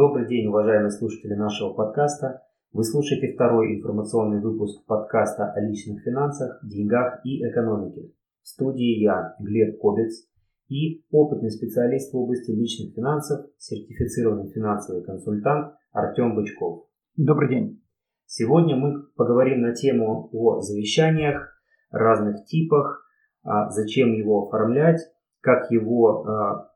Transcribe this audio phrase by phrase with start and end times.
[0.00, 2.40] Добрый день, уважаемые слушатели нашего подкаста.
[2.72, 8.10] Вы слушаете второй информационный выпуск подкаста о личных финансах, деньгах и экономике.
[8.42, 10.26] В студии я, Глеб Кобец,
[10.68, 16.86] и опытный специалист в области личных финансов, сертифицированный финансовый консультант Артем Бычков.
[17.16, 17.82] Добрый день.
[18.24, 23.06] Сегодня мы поговорим на тему о завещаниях, разных типах,
[23.42, 25.02] а зачем его оформлять,
[25.42, 26.70] как его а,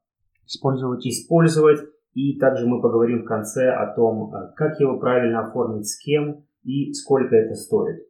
[0.45, 1.06] использовать.
[1.06, 5.99] использовать и также мы поговорим в конце о том, э, как его правильно оформить с
[5.99, 8.06] кем и сколько это стоит.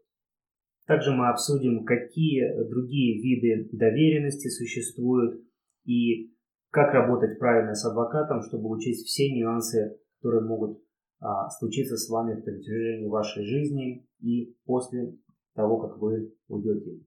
[0.87, 5.43] Также мы обсудим, какие другие виды доверенности существуют
[5.85, 6.35] и
[6.71, 10.83] как работать правильно с адвокатом, чтобы учесть все нюансы, которые могут
[11.21, 15.17] а, случиться с вами в протяжении вашей жизни и после
[15.55, 17.01] того, как вы уйдете.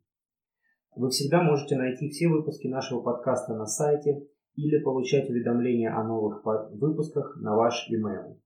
[0.95, 4.25] Вы всегда можете найти все выпуски нашего подкаста на сайте
[4.57, 8.37] или получать уведомления о новых выпусках на ваш email.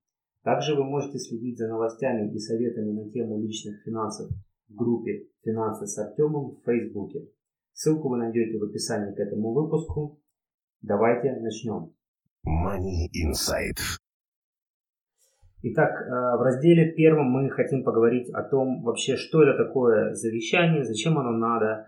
[0.44, 4.30] Также вы можете следить за новостями и советами на тему личных финансов
[4.68, 7.30] в группе «Финансы с Артемом» в Фейсбуке.
[7.74, 10.20] Ссылку вы найдете в описании к этому выпуску.
[10.82, 11.94] Давайте начнем.
[12.46, 13.80] Money Insight.
[15.64, 20.84] Итак, э, в разделе первом мы хотим поговорить о том вообще, что это такое завещание,
[20.84, 21.86] зачем оно надо,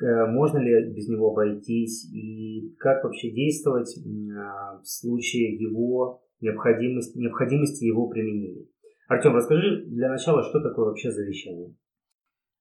[0.00, 8.08] можно ли без него обойтись и как вообще действовать в случае его необходимости, необходимости его
[8.08, 8.66] применения.
[9.08, 11.74] Артем, расскажи для начала, что такое вообще завещание?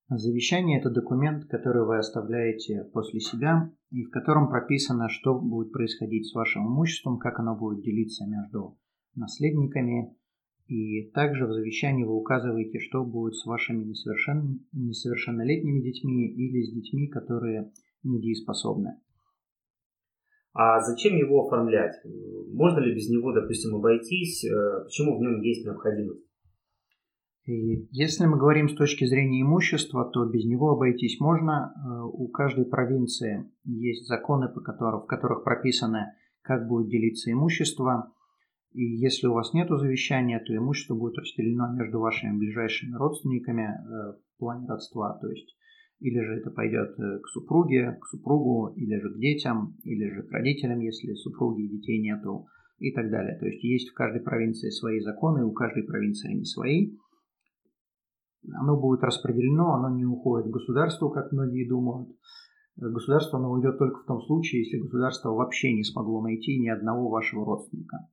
[0.09, 6.27] Завещание– это документ, который вы оставляете после себя и в котором прописано, что будет происходить
[6.27, 8.79] с вашим имуществом, как оно будет делиться между
[9.13, 10.15] наследниками,
[10.69, 14.67] и также в завещании вы указываете, что будет с вашими несовершен...
[14.71, 17.71] несовершеннолетними детьми или с детьми, которые
[18.03, 18.99] недееспособны.
[20.53, 21.95] А зачем его оформлять?
[22.53, 24.45] Можно ли без него, допустим, обойтись?
[24.45, 26.23] Э, почему в нем есть необходимость?
[27.45, 31.73] И если мы говорим с точки зрения имущества, то без него обойтись можно.
[31.73, 36.13] Э, у каждой провинции есть законы, по которым, в которых прописано,
[36.43, 38.13] как будет делиться имущество.
[38.73, 44.13] И если у вас нет завещания, то имущество будет разделено между вашими ближайшими родственниками э,
[44.13, 45.17] в плане родства.
[45.19, 45.55] То есть
[45.99, 50.21] или же это пойдет э, к супруге, к супругу, или же к детям, или же
[50.23, 52.47] к родителям, если супруги и детей нету,
[52.77, 53.37] и так далее.
[53.39, 56.95] То есть есть в каждой провинции свои законы, у каждой провинции они свои.
[58.53, 62.09] Оно будет распределено, оно не уходит в государство, как многие думают.
[62.77, 67.09] Государство оно уйдет только в том случае, если государство вообще не смогло найти ни одного
[67.09, 68.07] вашего родственника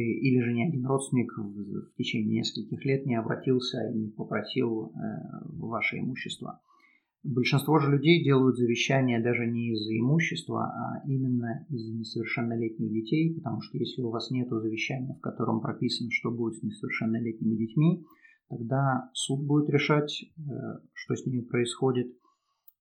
[0.00, 4.90] или же ни один родственник в течение нескольких лет не обратился и не попросил э,
[5.44, 6.60] ваше имущество.
[7.22, 13.62] Большинство же людей делают завещание даже не из-за имущества, а именно из-за несовершеннолетних детей, потому
[13.62, 18.04] что если у вас нет завещания, в котором прописано, что будет с несовершеннолетними детьми,
[18.50, 20.42] тогда суд будет решать, э,
[20.92, 22.08] что с ними происходит.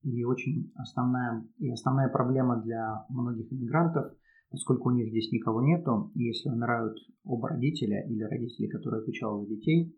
[0.03, 4.13] И очень основная, и основная проблема для многих иммигрантов–
[4.53, 9.55] Поскольку у них здесь никого нету, если умирают оба родителя или родители, которые отвечают за
[9.55, 9.97] детей,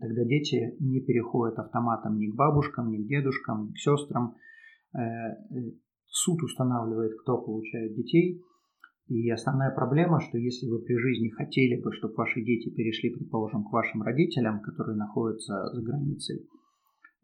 [0.00, 4.36] тогда дети не переходят автоматом ни к бабушкам, ни к дедушкам, ни к сестрам.
[4.94, 5.34] Э, э,
[6.06, 8.40] суд устанавливает, кто получает детей.
[9.08, 13.64] И основная проблема, что если вы при жизни хотели бы, чтобы ваши дети перешли, предположим,
[13.64, 16.46] к вашим родителям, которые находятся за границей,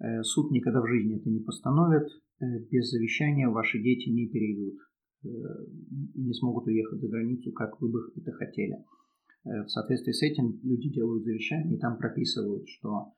[0.00, 2.08] э, суд никогда в жизни это не постановит.
[2.72, 4.74] Без завещания ваши дети не перейдут
[5.24, 8.76] и не смогут уехать за границу, как вы бы это хотели.
[9.44, 13.12] Э, в соответствии с этим люди делают завещание и там прописывают, что,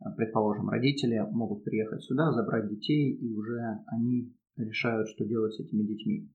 [0.00, 5.60] э, предположим, родители могут приехать сюда, забрать детей, и уже они решают, что делать с
[5.60, 6.28] этими детьми.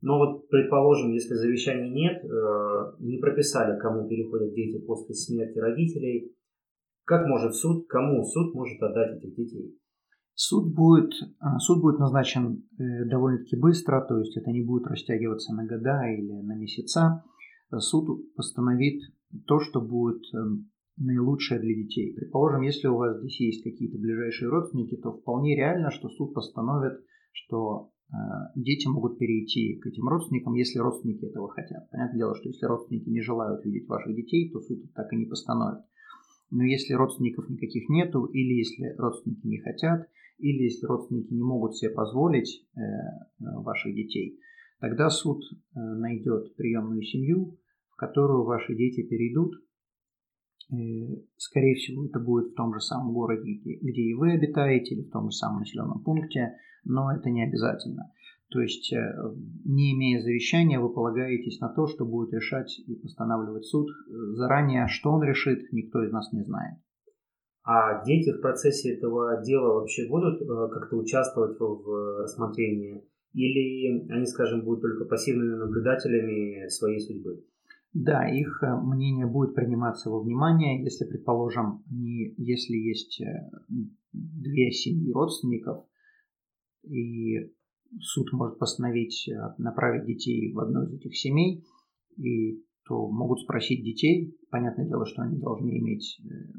[0.00, 6.36] Но вот, предположим, если завещания нет, э, не прописали, кому переходят дети после смерти родителей,
[7.04, 9.78] как может суд, кому суд может отдать этих детей?
[10.36, 15.54] Суд будет, а, суд будет назначен э, довольно-таки быстро, то есть это не будет растягиваться
[15.54, 17.24] на года или на месяца.
[17.70, 19.02] Суд постановит
[19.46, 22.14] то, что будет эм, наилучшее для детей.
[22.14, 27.00] Предположим, если у вас здесь есть какие-то ближайшие родственники, то вполне реально, что суд постановит,
[27.32, 27.90] что
[28.54, 31.90] дети могут перейти к этим родственникам, если родственники этого хотят.
[31.90, 35.26] Понятное дело, что если родственники не желают видеть ваших детей, то суд так и не
[35.26, 35.84] постановит.
[36.50, 40.06] Но если родственников никаких нету, или если родственники не хотят,
[40.38, 42.80] или если родственники не могут себе позволить э,
[43.38, 44.38] ваших детей,
[44.80, 47.58] тогда суд э, найдет приемную семью,
[47.90, 49.54] в которую ваши дети перейдут.
[50.72, 50.76] Э,
[51.36, 55.10] скорее всего, это будет в том же самом городе, где и вы обитаете, или в
[55.10, 58.10] том же самом населенном пункте, но это не обязательно.
[58.50, 58.98] То есть, э,
[59.64, 63.88] не имея завещания, вы полагаетесь на то, что будет решать и постанавливать суд.
[64.34, 66.78] Заранее, что он решит, никто из нас не знает.
[67.64, 73.02] А дети в процессе этого дела вообще будут э, как-то участвовать в рассмотрении?
[73.32, 77.42] Или они, скажем, будут только пассивными наблюдателями своей судьбы?
[77.94, 83.22] Да, их э, мнение будет приниматься во внимание, если, предположим, не, если есть
[84.12, 85.84] две семьи родственников,
[86.82, 87.50] и
[88.00, 91.64] суд может постановить э, направить детей в одну из этих семей,
[92.16, 94.36] и то могут спросить детей.
[94.50, 96.58] Понятное дело, что они должны иметь э,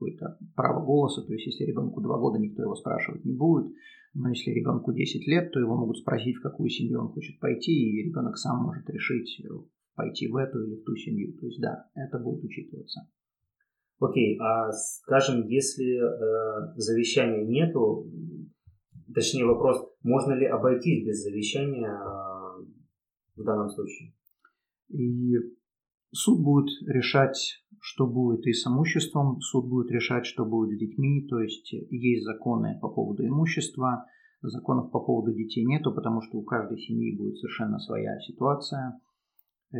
[0.00, 3.72] какое-то право голоса, то есть если ребенку 2 года, никто его спрашивать не будет,
[4.14, 7.72] но если ребенку 10 лет, то его могут спросить, в какую семью он хочет пойти,
[7.72, 9.48] и ребенок сам может решить, э,
[9.94, 11.36] пойти в эту или в ту семью.
[11.38, 13.08] То есть да, это будет учитываться.
[14.00, 18.10] Окей, а скажем, если э, завещания нету,
[19.14, 22.58] Точнее вопрос, можно ли обойтись без завещания а,
[23.36, 24.14] в данном случае?
[24.88, 25.34] И
[26.12, 31.26] суд будет решать, что будет и с имуществом, суд будет решать, что будет с детьми,
[31.28, 34.06] то есть есть законы по поводу имущества,
[34.42, 39.00] законов по поводу детей нету, потому что у каждой семьи будет совершенно своя ситуация,
[39.72, 39.76] э,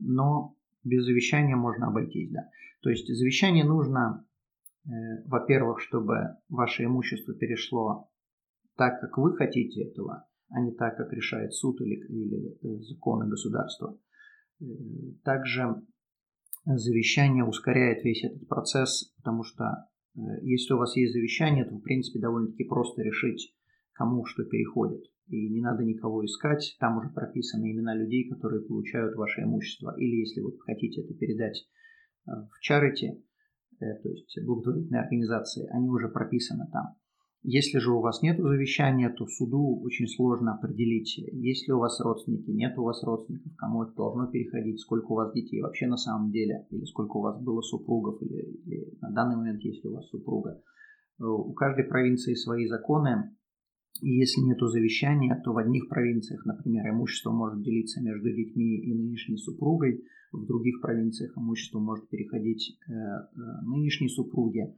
[0.00, 2.48] но без завещания можно обойтись, да.
[2.82, 4.26] То есть завещание нужно,
[4.84, 4.90] э,
[5.26, 8.08] во-первых, чтобы ваше имущество перешло
[8.76, 13.28] так, как вы хотите этого, а не так, как решает суд или, или э, законы
[13.28, 13.98] государства.
[14.62, 15.82] Э, также
[16.64, 21.82] завещание ускоряет весь этот процесс, потому что э, если у вас есть завещание, то в
[21.82, 23.54] принципе довольно-таки просто решить,
[23.92, 25.02] кому что переходит.
[25.28, 29.94] И не надо никого искать, там уже прописаны имена людей, которые получают ваше имущество.
[29.96, 31.66] Или если вы хотите это передать
[32.26, 33.22] в чарити,
[33.78, 36.96] то есть благотворительные организации, они уже прописаны там.
[37.44, 42.00] Если же у вас нет завещания, то суду очень сложно определить, есть ли у вас
[42.00, 45.96] родственники, нет у вас родственников, кому это должно переходить, сколько у вас детей вообще на
[45.96, 49.90] самом деле, или сколько у вас было супругов, или, или на данный момент есть ли
[49.90, 50.62] у вас супруга.
[51.18, 53.34] Э, у каждой провинции свои законы,
[54.00, 58.94] и если нет завещания, то в одних провинциях, например, имущество может делиться между детьми и
[58.94, 63.26] нынешней супругой, в других провинциях имущество может переходить э, э,
[63.66, 64.76] нынешней супруге.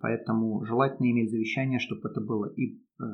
[0.00, 3.04] Поэтому желательно иметь завещание, чтобы это было и э,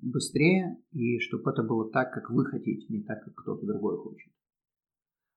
[0.00, 4.32] быстрее, и чтобы это было так, как вы хотите, не так, как кто-то другой хочет.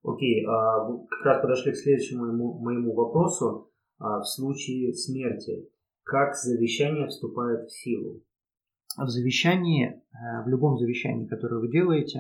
[0.04, 3.72] Окей, а как раз подошли к следующему моему, моему вопросу.
[4.00, 5.70] А в случае смерти,
[6.04, 8.22] как завещание вступает в силу?
[8.98, 12.20] В завещании, э, в любом завещании, которое вы делаете,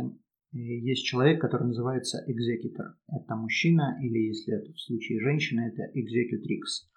[0.54, 2.96] э, есть человек, который называется экзекутор.
[3.08, 6.90] Это мужчина, или если это в случае женщины, это экзекутрикс.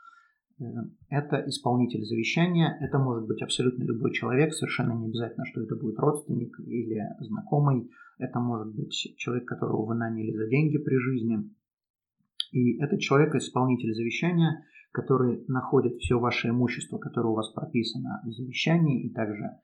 [0.59, 0.65] Э,
[1.11, 5.99] это исполнитель завещания, это может быть абсолютно любой человек, совершенно не обязательно, что это будет
[5.99, 11.39] родственник или знакомый, это может быть человек, которого вы наняли за деньги при жизни.
[12.53, 18.31] И этот человек исполнитель завещания, который находит все ваше имущество, которое у вас прописано в
[18.31, 19.61] завещании, и также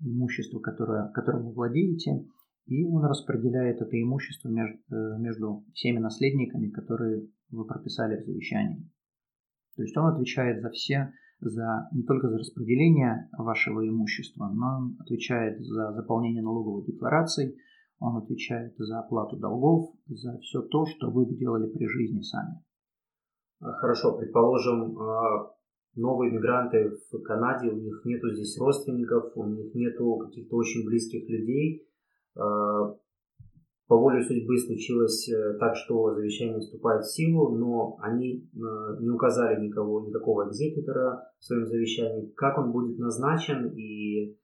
[0.00, 2.26] имущество, которое, которым вы владеете,
[2.66, 8.88] и он распределяет это имущество между, э, между всеми наследниками, которые вы прописали в завещании.
[9.76, 14.96] То есть он отвечает за все, за, не только за распределение вашего имущества, но он
[15.00, 17.56] отвечает за заполнение налоговой декларации,
[17.98, 22.62] он отвечает за оплату долгов, за все то, что вы бы делали при жизни сами.
[23.60, 25.54] А, хорошо, предположим, а,
[25.94, 31.28] новые мигранты в Канаде, у них нету здесь родственников, у них нету каких-то очень близких
[31.28, 31.88] людей.
[33.92, 38.58] По воле судьбы случилось э, так, что завещание вступает в силу, но они э,
[39.02, 44.34] не указали никого, никакого экзекутора в своем завещании, как он будет назначен и, э,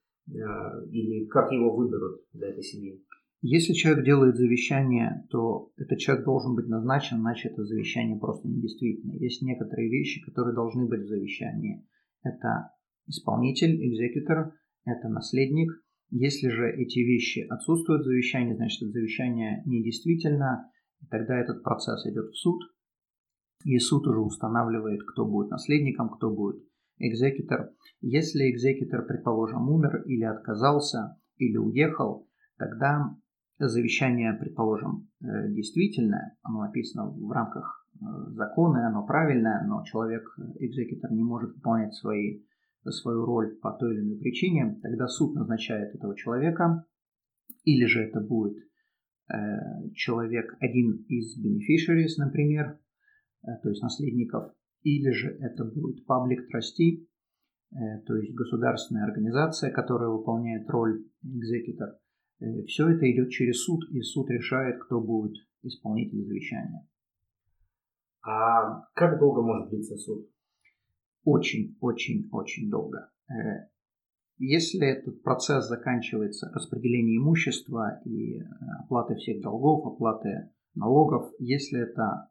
[0.91, 3.03] или как его выберут для этой семьи.
[3.41, 9.15] Если человек делает завещание, то этот человек должен быть назначен, иначе это завещание просто недействительно.
[9.15, 11.89] Есть некоторые вещи, которые должны быть в завещании.
[12.23, 12.73] Это
[13.07, 14.53] исполнитель, экзекутор,
[14.85, 15.71] это наследник–
[16.11, 22.07] если же эти вещи отсутствуют в завещании, значит, это завещание недействительно, и тогда этот процесс
[22.07, 22.63] идет в суд,
[23.65, 26.63] и суд уже устанавливает, кто будет наследником, кто будет
[26.99, 27.71] экзекутор.
[28.01, 33.17] Если экзекутор, предположим, умер или отказался, или уехал, тогда
[33.59, 40.25] завещание, предположим, э, действительное, оно написано в рамках э, закона, оно правильное, но человек,
[40.59, 42.43] экзекутор, не может выполнять свои,
[42.85, 46.85] свою роль по той или иной причине, тогда суд назначает этого человека,
[47.65, 48.57] или же это будет
[49.33, 52.79] э, человек, один из beneficiaries, например,
[53.63, 57.07] то есть наследников, или же это будет public trustee,
[58.07, 61.97] то есть государственная организация, которая выполняет роль экзекутор–
[62.41, 66.87] Э, Все это идет через суд, и суд решает, кто будет исполнитель завещания.
[68.23, 70.29] А как долго может длиться суд?
[71.29, 73.11] Очень-очень-очень долго.
[73.29, 73.69] Э,
[74.39, 78.45] если этот процесс заканчивается распределением имущества и э,
[78.85, 82.31] оплатой всех долгов, оплатой налогов, если это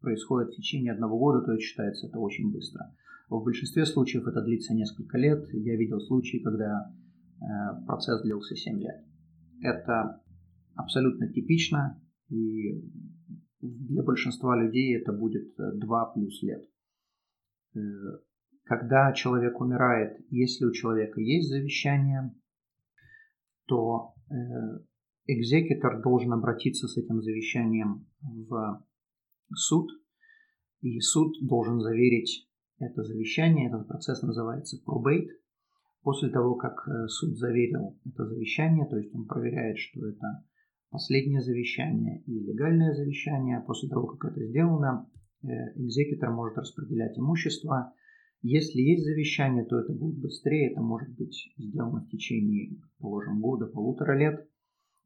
[0.00, 2.94] происходит в течение одного года, то это считается это очень быстро.
[3.28, 5.46] В большинстве случаев это длится несколько лет.
[5.52, 6.92] Я видел случаи, когда
[7.42, 9.04] Э, процесс длился 7 лет.
[9.62, 10.20] Это
[10.74, 12.80] абсолютно типично, и
[13.60, 16.62] для большинства людей это будет 2 плюс лет.
[17.74, 17.78] Э,
[18.64, 22.34] когда человек умирает, если у человека есть завещание,
[23.66, 24.34] то э,
[25.26, 28.84] экзекутор должен обратиться с этим завещанием в
[29.54, 29.90] суд,
[30.80, 32.48] и суд должен заверить
[32.78, 33.68] это завещание.
[33.68, 35.28] Этот процесс называется probate–
[36.02, 40.44] После того, как э, суд заверил это завещание, то есть он проверяет, что это
[40.90, 45.08] последнее завещание и легальное завещание, после того, как это сделано,
[45.42, 47.92] экзекутор может распределять имущество.
[48.42, 53.66] Если есть завещание, то это будет быстрее, это может быть сделано в течение, положим, года,
[53.66, 54.48] полутора лет.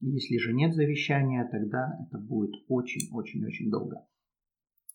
[0.00, 4.06] Если же нет завещания, тогда это будет очень-очень-очень долго.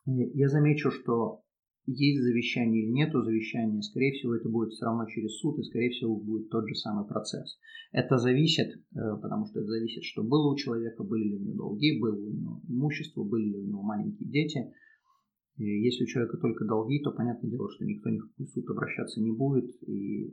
[0.08, 1.42] Э, я замечу, что
[1.88, 5.90] есть завещание или нету завещания, скорее всего, это будет все равно через суд, и, скорее
[5.90, 7.58] всего, будет тот же самый процесс.
[7.92, 11.58] Это зависит, э, потому что это зависит, что было у человека, были ли у него
[11.58, 14.74] долги, было ли у него имущество, были ли у него маленькие дети.
[15.62, 18.70] И если у человека только долги, то понятное дело, что никто ни в какой суд
[18.70, 20.32] обращаться не будет, и э,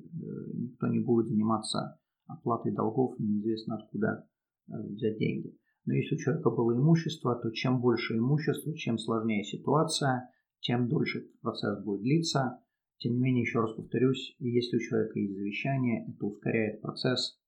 [0.54, 4.26] никто не будет заниматься оплатой долгов, неизвестно откуда
[4.68, 5.54] э, взять деньги.
[5.84, 10.30] Но если у человека было имущество, то чем больше имущества, чем сложнее ситуация–
[10.60, 12.60] тем дольше процесс будет длиться.
[12.98, 17.38] Тем не менее, еще раз повторюсь, если у человека есть завещание, это ускоряет процесс.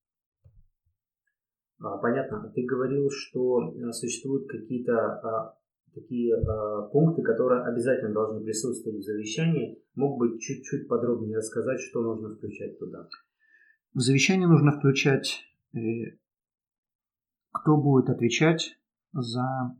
[1.80, 2.52] А, понятно.
[2.54, 5.58] Ты говорил, что э, существуют какие-то а,
[5.94, 9.82] такие а, пункты, которые обязательно должны присутствовать в завещании.
[9.94, 13.09] Мог бы чуть-чуть подробнее рассказать, что нужно включать туда?
[13.94, 15.42] В завещание нужно включать,
[15.75, 15.78] э,
[17.52, 18.78] кто будет отвечать
[19.12, 19.76] за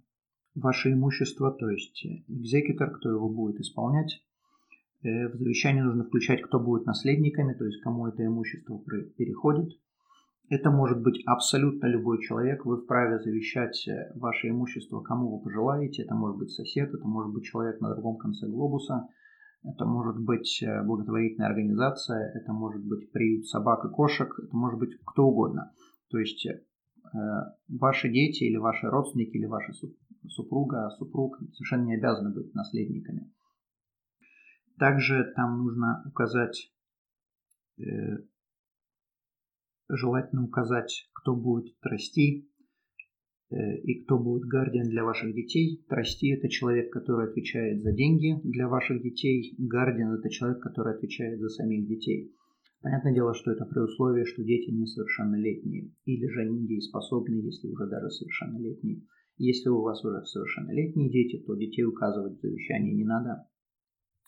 [0.55, 4.25] ваше имущество, то есть экзекутор, кто его будет исполнять.
[5.03, 8.83] Э, в завещание нужно включать, кто будет наследниками, то есть кому это имущество
[9.17, 9.79] переходит.
[10.51, 12.67] Это может быть абсолютно любой человек.
[12.67, 16.03] Вы вправе завещать э, ваше имущество, кому вы пожелаете.
[16.03, 19.09] Это может быть сосед, это может быть человек на другом конце глобуса,
[19.63, 24.79] это может быть э, благотворительная организация, это может быть приют собак и кошек, это может
[24.81, 25.73] быть кто угодно.
[26.11, 26.47] То есть
[27.69, 29.73] ваши дети или ваши родственники или ваши
[30.29, 33.33] супруга, супруг совершенно не обязаны быть наследниками.
[34.79, 36.73] Также там нужно указать,
[37.79, 37.83] э,
[39.97, 42.49] желательно указать, кто будет трасти
[43.51, 45.85] э, и кто будет гардиан для ваших детей.
[45.89, 49.55] Трасти– это человек, который отвечает за деньги для ваших детей.
[49.59, 52.35] Гардиан– это человек, который отвечает за самих детей.
[52.83, 57.87] Понятное дело, что это при условии, что дети несовершеннолетние или же они недееспособны, если уже
[57.87, 59.03] даже совершеннолетние.
[59.37, 63.47] Если у вас уже совершеннолетние дети, то детей указывать в завещании не надо.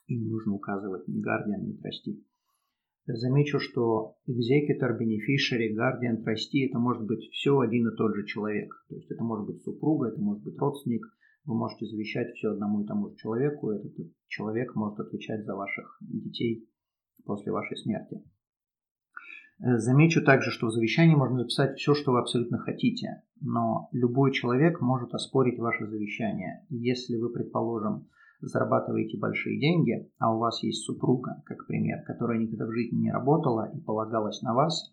[0.06, 2.22] И не нужно указывать ни гардиан, ни трасти.
[3.06, 8.72] Замечу, что executor, beneficiary, guardian, trustee– это может быть все один и тот же человек.
[8.88, 11.04] То есть это может быть супруга, это может быть родственник.
[11.44, 13.70] Вы можете завещать все одному и тому же человеку.
[13.70, 13.92] Этот
[14.28, 16.68] человек может отвечать за ваших детей
[17.24, 18.22] после вашей смерти.
[19.58, 24.32] Э, замечу также, что в завещании можно записать все, что вы абсолютно хотите, но любой
[24.32, 26.64] человек может оспорить ваше завещание.
[26.68, 28.08] Если вы, предположим,
[28.42, 33.12] зарабатываете большие деньги, а у вас есть супруга, как пример, которая никогда в жизни не
[33.12, 34.92] работала и полагалась на вас,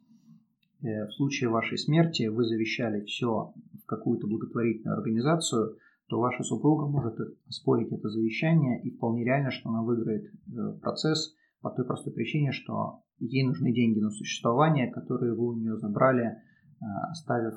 [0.81, 5.77] э, в случае вашей смерти вы завещали все в какую-то благотворительную организацию,
[6.07, 7.15] то ваша супруга может
[7.47, 12.51] оспорить это завещание, и вполне реально, что она выиграет э, процесс по той простой причине,
[12.51, 17.55] что ей нужны деньги на существование, которые вы у нее забрали, э, оставив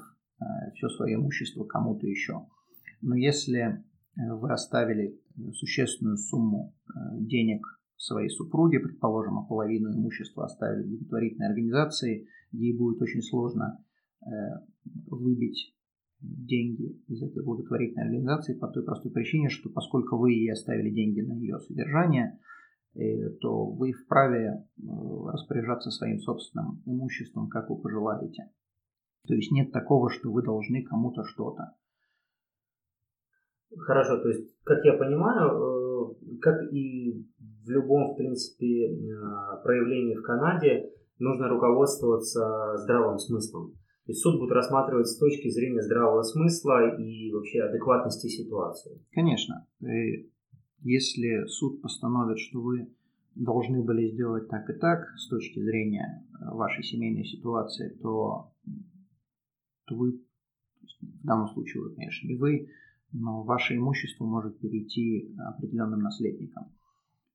[0.75, 2.47] все свое имущество кому-то еще.
[3.01, 3.85] Но если
[4.17, 5.19] вы оставили
[5.55, 6.75] существенную сумму
[7.19, 7.67] денег
[8.03, 13.85] своей супруге, предположим, а половину имущества оставили благотворительной организации, ей будет очень сложно
[14.25, 14.27] э,
[15.07, 15.75] выбить
[16.21, 21.21] деньги из этой благотворительной организации по той простой причине, что поскольку вы ей оставили деньги
[21.21, 22.41] на ее содержание,
[22.95, 24.83] э, то вы вправе э,
[25.33, 28.51] распоряжаться своим собственным имуществом, как вы пожелаете.
[29.29, 31.77] То есть нет такого, что вы должны кому-то что-то.
[33.79, 37.25] Хорошо, то есть, как я понимаю, э, как и
[37.65, 38.99] в любом, в принципе,
[39.63, 43.73] проявлении в Канаде, нужно руководствоваться здравым смыслом.
[44.05, 49.01] То есть суд будет рассматривать с точки зрения здравого смысла и вообще адекватности ситуации.
[49.13, 49.67] Конечно.
[50.81, 52.93] Если суд постановит, что вы
[53.35, 58.53] должны были сделать так и так с точки зрения э, вашей семейной ситуации, то,
[59.87, 60.21] то вы,
[61.01, 62.69] в данном случае вы, конечно, не вы,
[63.13, 66.73] но ваше имущество может перейти определенным наследникам.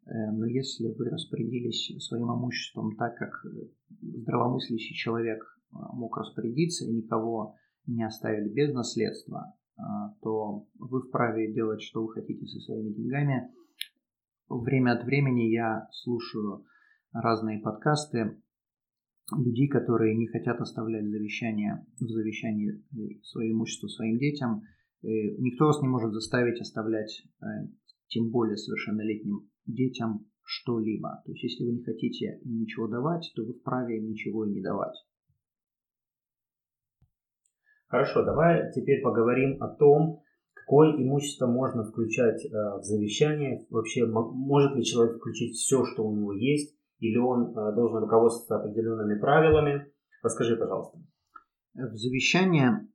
[0.05, 3.45] Э, но если вы распорядились своим имуществом так, как
[4.01, 7.55] здравомыслящий человек мог распорядиться и никого
[7.85, 9.53] не оставили без наследства,
[10.21, 13.51] то вы вправе делать, что вы хотите со своими деньгами.
[14.49, 16.65] Время от времени я слушаю
[17.11, 18.41] разные подкасты
[19.35, 24.63] людей, которые не хотят оставлять завещание, в завещании э, свое имущество своим детям.
[25.01, 27.45] Никто вас не может заставить оставлять, э,
[28.07, 31.21] тем более совершеннолетним детям, что-либо.
[31.25, 34.61] То есть, если вы не хотите ничего давать, то вы вправе им ничего и не
[34.61, 34.95] давать.
[37.87, 40.21] Хорошо, давай теперь поговорим о том,
[40.53, 43.65] какое имущество можно включать э, в завещание.
[43.69, 48.57] Вообще, может ли человек включить все, что у него есть, или он э, должен руководствоваться
[48.57, 49.91] определенными правилами?
[50.21, 50.99] Расскажи, пожалуйста.
[51.73, 52.87] В завещание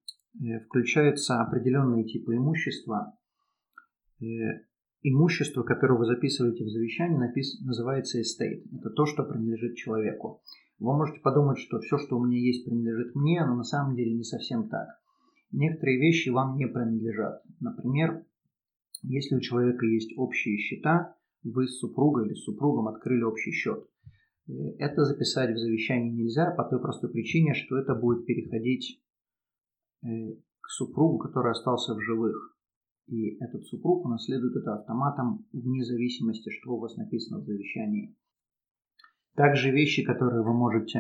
[0.66, 3.16] включаются определенные типы имущества.
[5.02, 7.60] Имущество, которое вы записываете в завещании, напис...
[7.60, 8.62] называется estate.
[8.78, 10.42] Это то, что принадлежит человеку.
[10.78, 14.14] Вы можете подумать, что все, что у меня есть, принадлежит мне, но на самом деле
[14.14, 14.88] не совсем так.
[15.50, 17.42] Некоторые вещи вам не принадлежат.
[17.60, 18.24] Например,
[19.02, 23.84] если у человека есть общие счета, вы с супругой или с супругом открыли общий счет.
[24.48, 29.01] Э, это записать в завещании нельзя по той простой причине, что это будет переходить э,
[30.02, 32.56] к супругу, который остался в живых.
[33.08, 38.16] И этот супруг унаследует это автоматом вне зависимости, что у вас написано в завещании.
[39.34, 40.98] Также вещи, которые вы можете,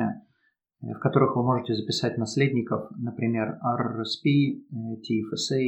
[0.80, 5.62] э, в которых вы можете записать наследников, например, RRSP, э, TFSA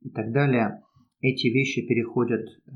[0.00, 0.82] и так далее,
[1.20, 2.70] эти вещи переходят э,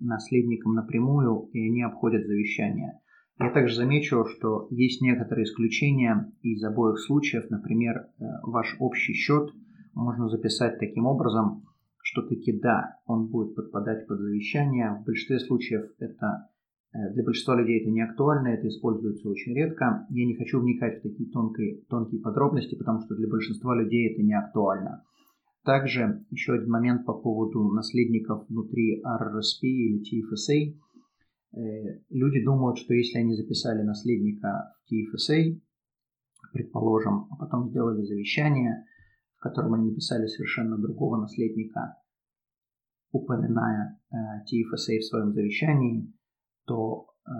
[0.00, 3.00] наследникам напрямую, и они обходят завещание.
[3.42, 7.50] Я также замечу, что есть некоторые исключения из обоих случаев.
[7.50, 8.06] Например,
[8.42, 9.50] ваш общий счет
[9.94, 11.64] можно записать таким образом,
[12.02, 14.98] что таки да, он будет подпадать под завещание.
[15.00, 16.48] В большинстве случаев это
[16.92, 20.06] Э, для большинства людей это не актуально, это используется очень редко.
[20.10, 24.22] Я не хочу вникать в такие тонкие, тонкие подробности, потому что для большинства людей это
[24.22, 25.04] не актуально.
[25.64, 30.74] Также еще один момент по поводу наследников внутри RRSP или TFSA.
[31.54, 35.60] Э, люди думают, что если они записали наследника в TFSA,
[36.52, 38.84] предположим, а потом сделали завещание,
[39.36, 41.96] в котором они написали совершенно другого наследника,
[43.10, 46.12] упоминая э, TFSA в своем завещании,
[46.64, 47.30] то э,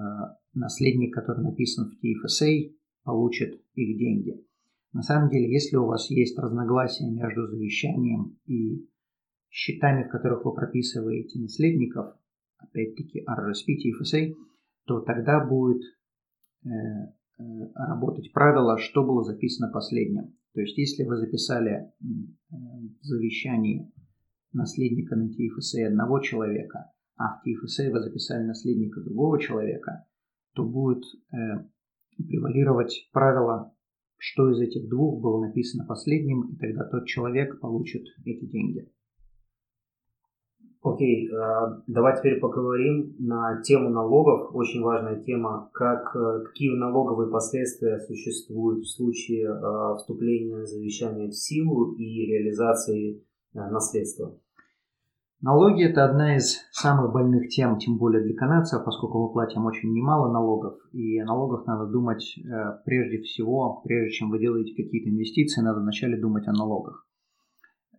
[0.54, 4.44] наследник, который написан в TFSA, получит их деньги.
[4.92, 8.86] На самом деле, если у вас есть разногласия между завещанием и
[9.48, 12.14] счетами, в которых вы прописываете наследников,
[12.62, 14.34] опять-таки RRSP, TFSA,
[14.86, 15.82] то тогда будет
[16.64, 17.42] э, э,
[17.74, 20.34] работать правило, что было записано последним.
[20.54, 21.92] То есть, если вы записали э,
[22.50, 23.04] в
[24.52, 30.06] наследника на TFSA одного человека, а в TFSA вы записали наследника другого человека,
[30.54, 31.36] то будет э,
[32.16, 33.74] превалировать правило,
[34.18, 38.90] что из этих двух было написано последним, и тогда тот человек получит эти деньги.
[40.84, 41.32] Окей, э,
[41.86, 44.50] давай теперь поговорим на тему налогов.
[44.52, 51.34] Очень важная тема, как, э, какие налоговые последствия существуют в случае э, вступления завещания в
[51.34, 54.34] силу и реализации наследства.
[55.40, 59.92] Налоги– это одна из самых больных тем, тем более для канадцев, поскольку мы платим очень
[59.92, 60.78] немало налогов.
[60.92, 62.24] И о налогах надо думать
[62.86, 67.06] прежде всего, прежде чем вы делаете какие-то инвестиции, надо вначале думать о налогах.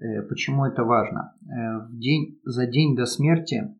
[0.03, 1.33] Э, почему это важно?
[1.43, 3.75] Э, в день, за день до смерти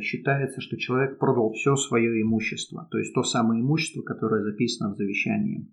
[0.00, 4.96] считается, что человек продал все свое имущество, то есть то самое имущество, которое записано в
[4.96, 5.70] завещании.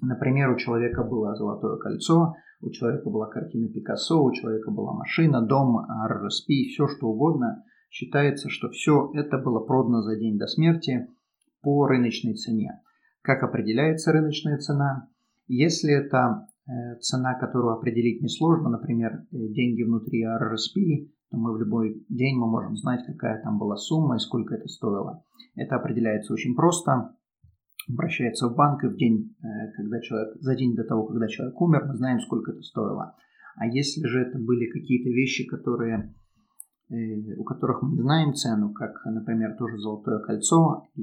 [0.00, 5.42] Например, у человека было золотое кольцо, у человека была картина Пикассо, у человека была машина,
[5.42, 7.64] дом, RSP, все что угодно.
[7.90, 11.06] Считается, что все это было продано за день до смерти
[11.62, 12.80] по рыночной цене.
[13.22, 15.08] Как определяется рыночная цена?
[15.46, 16.53] Если это э,
[17.00, 22.46] цена, которую определить несложно, например, э, деньги внутри RRSP, то мы в любой день мы
[22.46, 25.22] можем знать, какая там была сумма и сколько это стоило.
[25.56, 27.14] Это определяется очень просто.
[27.86, 31.60] Обращается в банк, и в день, э, когда человек, за день до того, когда человек
[31.60, 33.14] умер, мы знаем, сколько это стоило.
[33.56, 36.14] А если же это были какие-то вещи, которые,
[36.90, 41.00] э, у которых мы не знаем цену, как, например, тоже золотое кольцо, э,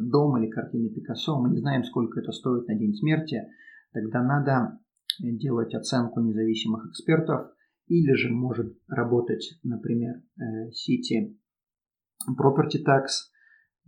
[0.00, 3.42] дом, или картина Пикассо, мы не знаем, сколько это стоит на день смерти,
[4.00, 4.78] тогда надо
[5.18, 7.52] делать оценку независимых экспертов,
[7.86, 10.22] или же может работать, например,
[10.70, 11.36] City
[12.38, 13.06] Property Tax–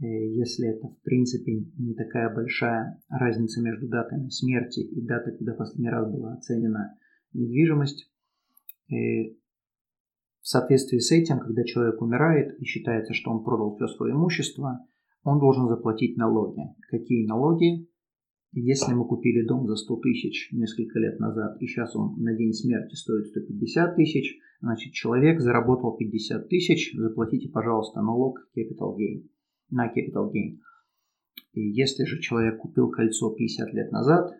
[0.00, 5.54] Э, если это в принципе не такая большая разница между датами смерти и датой, когда
[5.54, 6.96] последний раз была оценена
[7.32, 8.10] недвижимость.
[8.90, 9.34] Э,
[10.40, 14.86] в соответствии с этим, когда человек умирает и считается, что он продал все свое имущество,
[15.24, 16.62] он должен заплатить налоги.
[16.88, 17.88] Какие налоги?
[18.52, 22.52] Если мы купили дом за 100 тысяч несколько лет назад, и сейчас он на день
[22.52, 29.28] смерти стоит 150 тысяч, значит человек заработал 50 тысяч, заплатите, пожалуйста, налог capital gain
[29.70, 30.58] на capital gain.
[31.52, 34.30] И если же человек купил кольцо 50 лет назад,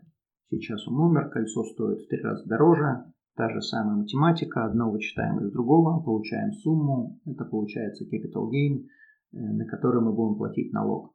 [0.51, 5.41] сейчас он умер, кольцо стоит в три раза дороже, та же самая математика, одно вычитаем
[5.41, 8.87] из другого, получаем сумму, это получается capital gain,
[9.33, 11.15] э, на который мы будем платить налог.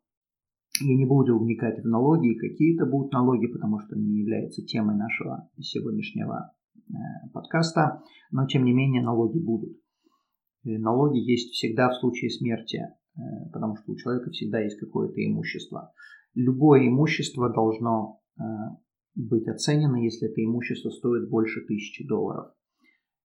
[0.82, 4.96] Я не буду вникать в налоги, какие это будут налоги, потому что не является темой
[4.96, 6.94] нашего сегодняшнего э,
[7.32, 9.78] подкаста, но тем не менее налоги будут.
[10.64, 12.82] И налоги есть всегда в случае смерти
[13.16, 15.94] Э, потому что у человека всегда есть какое-то имущество.
[16.34, 18.44] Любое имущество должно э,
[19.16, 22.54] быть оценено, если это имущество стоит больше тысячи долларов.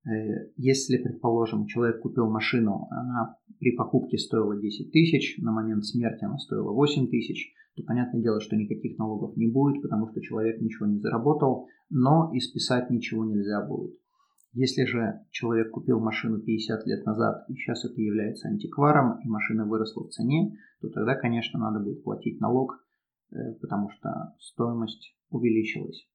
[0.08, 6.24] Э, если, предположим, человек купил машину, она при покупке стоила 10 тысяч, на момент смерти
[6.24, 10.60] она стоила 8 тысяч, то понятное дело, что никаких налогов не будет, потому что человек
[10.60, 13.96] ничего не заработал, но и списать ничего нельзя будет.
[14.52, 19.66] Если же человек купил машину 50 лет назад и сейчас это является антикваром и машина
[19.66, 22.82] выросла в цене, то тогда, конечно, надо будет платить налог,
[23.30, 26.08] э, потому что стоимость увеличилась.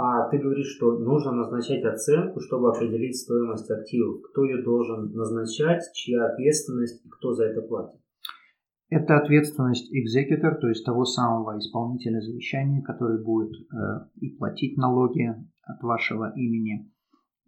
[0.00, 4.22] А ты говоришь, что нужно назначать оценку, чтобы определить стоимость активов.
[4.30, 8.00] Кто ее должен назначать, чья ответственность и кто за это платит?
[8.90, 13.76] Это ответственность экзекутор, то есть того самого исполнителя завещания, который будет э,
[14.20, 15.34] и платить налоги
[15.64, 16.92] от вашего имени,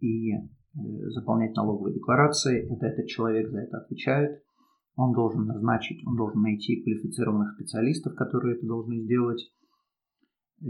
[0.01, 0.39] и э,
[1.07, 2.69] заполнять налоговые декларации.
[2.69, 4.43] Это этот человек за это отвечает.
[4.97, 9.41] Он должен назначить, он должен найти квалифицированных специалистов, которые это должны сделать.
[10.63, 10.65] Э,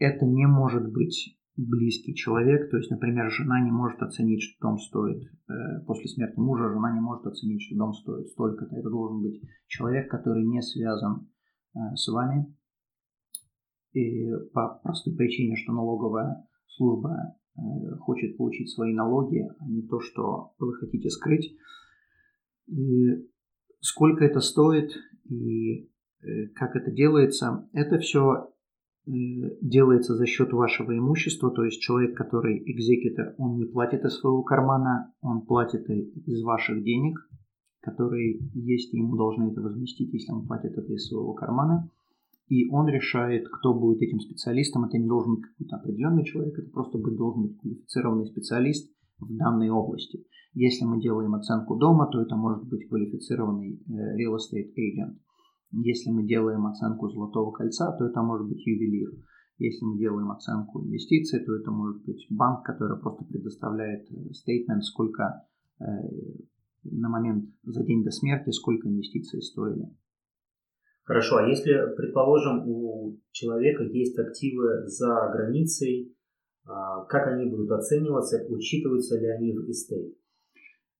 [0.00, 4.78] это не может быть близкий человек, то есть, например, жена не может оценить, что дом
[4.78, 5.52] стоит э,
[5.86, 8.74] после смерти мужа, жена не может оценить, что дом стоит столько-то.
[8.74, 11.28] Это должен быть человек, который не связан
[11.74, 12.56] э, с вами.
[13.92, 17.60] И по простой причине, что налоговая служба э,
[17.98, 21.54] хочет получить свои налоги, а не то, что вы хотите скрыть.
[22.68, 23.28] И
[23.80, 24.92] сколько это стоит
[25.28, 25.90] и
[26.54, 28.52] как это делается, это все
[29.10, 34.42] делается за счет вашего имущества, то есть человек, который экзекутор, он не платит из своего
[34.42, 37.18] кармана, он платит из ваших денег,
[37.80, 41.90] которые есть, и ему должны это возместить, если он платит это из своего кармана.
[42.48, 44.84] И он решает, кто будет этим специалистом.
[44.84, 49.36] Это не должен быть какой-то определенный человек, это просто быть, должен быть квалифицированный специалист в
[49.36, 50.24] данной области.
[50.54, 55.16] Если мы делаем оценку дома, то это может быть квалифицированный э, real estate agent–
[55.72, 59.10] если мы делаем оценку золотого кольца, то это может быть ювелир.
[59.58, 65.46] Если мы делаем оценку инвестиций, то это может быть банк, который просто предоставляет стейтмент, сколько
[65.80, 65.84] э,
[66.84, 69.84] на момент за день до смерти, сколько инвестиций стоили.
[71.04, 76.16] Хорошо, а если, предположим, у человека есть активы за границей,
[76.64, 80.14] а, как они будут оцениваться, учитываются ли они в estate?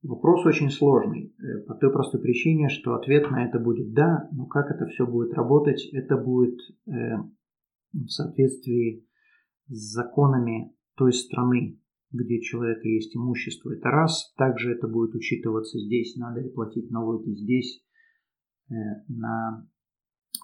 [0.03, 4.47] Вопрос очень сложный, э, по той простой причине, что ответ на это будет «да», но
[4.47, 7.17] как это все будет работать, это будет э,
[7.93, 9.07] в соответствии
[9.69, 11.79] с законами той страны,
[12.13, 14.33] где у человека есть имущество, это раз.
[14.39, 17.85] Также это будет учитываться здесь, надо ли платить налоги здесь
[18.71, 18.75] э,
[19.09, 19.69] на,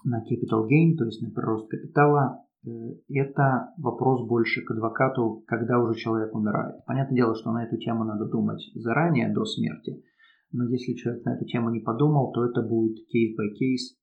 [0.05, 5.97] на capital gain, то есть на прирост капитала, это вопрос больше к адвокату, когда уже
[5.99, 6.83] человек умирает.
[6.85, 10.03] Понятное дело, что на эту тему надо думать заранее, до смерти,
[10.51, 13.97] но если человек на эту тему не подумал, то это будет case,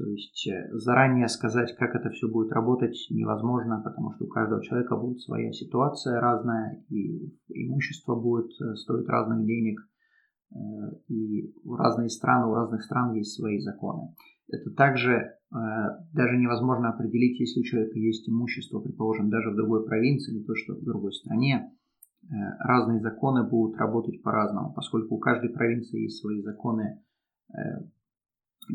[0.00, 4.62] то есть э, заранее сказать, как это все будет работать, невозможно, потому что у каждого
[4.62, 9.80] человека будет своя ситуация разная, и имущество будет э, стоить разных денег.
[11.08, 14.14] и разные страны, у разных стран есть свои законы.
[14.52, 20.34] Это также даже невозможно определить, если у человека есть имущество, предположим, даже в другой провинции,
[20.34, 21.72] не то что в другой стране,
[22.60, 27.02] разные законы будут работать по-разному, поскольку у каждой провинции есть свои законы,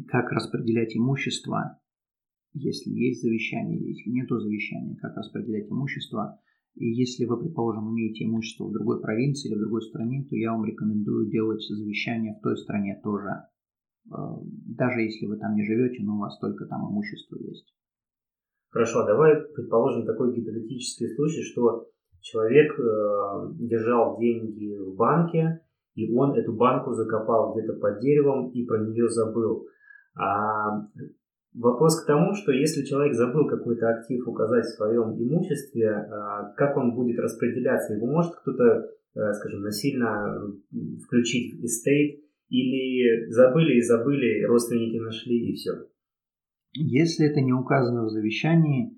[0.07, 1.79] как распределять имущество,
[2.53, 6.39] если есть завещание или если нет завещания, как распределять имущество.
[6.75, 10.51] И если вы, предположим, имеете имущество в другой провинции или в другой стране, то я
[10.51, 13.45] вам рекомендую делать завещание в той стране тоже.
[14.11, 14.17] Э,
[14.77, 17.73] даже если вы там не живете, но у вас только там имущество есть.
[18.69, 21.87] Хорошо, давай предположим такой гипотетический случай, что
[22.21, 25.61] человек э, держал деньги в банке,
[25.93, 29.67] и он эту банку закопал где-то под деревом и про нее забыл.
[30.17, 30.87] А
[31.55, 36.75] Вопрос к тому, что если человек забыл какой-то актив указать в своем имуществе, а, как
[36.75, 37.93] он будет распределяться?
[37.93, 40.51] Его может кто-то, э, скажем, насильно
[41.05, 45.71] включить в estate, или забыли и забыли, родственники нашли и все?
[46.73, 48.97] Если это не указано в завещании,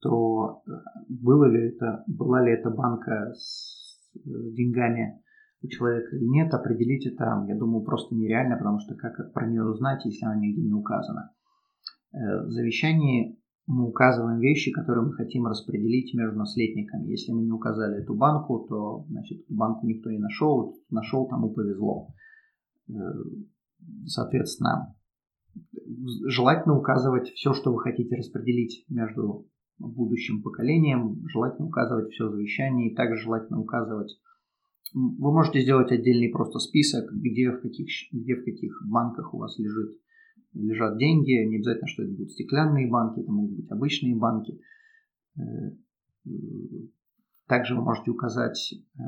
[0.00, 0.70] то э,
[1.08, 5.20] было ли это, была ли эта банка с деньгами
[5.62, 9.64] у человека или нет, определить это, я думаю, просто нереально, потому что как про нее
[9.64, 11.32] узнать, если она нигде не указана.
[12.12, 17.08] Э, в завещании мы указываем вещи, которые мы хотим распределить между наследниками.
[17.08, 22.08] Если мы не указали эту банку, то значит банку никто не нашел, нашел тому повезло.
[22.88, 22.92] Э,
[24.06, 24.94] соответственно,
[26.26, 32.94] желательно указывать все, что вы хотите распределить между будущим поколением, желательно указывать все завещание, и
[32.94, 34.18] также желательно указывать
[34.94, 39.58] вы можете сделать отдельный просто список, где в каких, где в каких банках у вас
[39.58, 39.98] лежит
[40.52, 44.60] лежат деньги, не обязательно, что это будут стеклянные банки, это могут быть обычные банки.
[45.36, 45.40] Э,
[47.48, 49.02] также вы можете указать, э,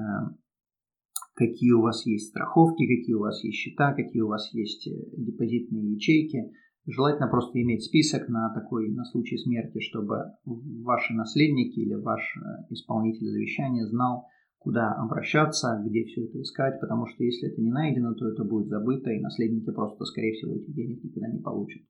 [1.36, 4.92] какие у вас есть страховки, какие у вас есть счета, какие у вас есть э,
[5.16, 6.50] депозитные ячейки.
[6.86, 12.22] Желательно просто иметь список на такой, на случай смерти, чтобы ваши наследники или ваш
[12.70, 14.26] исполнитель завещания знал,
[14.66, 18.68] куда обращаться, где все это искать, потому что если это не найдено, то это будет
[18.68, 21.82] забыто, и наследники просто, скорее всего, этих денег никогда не получат.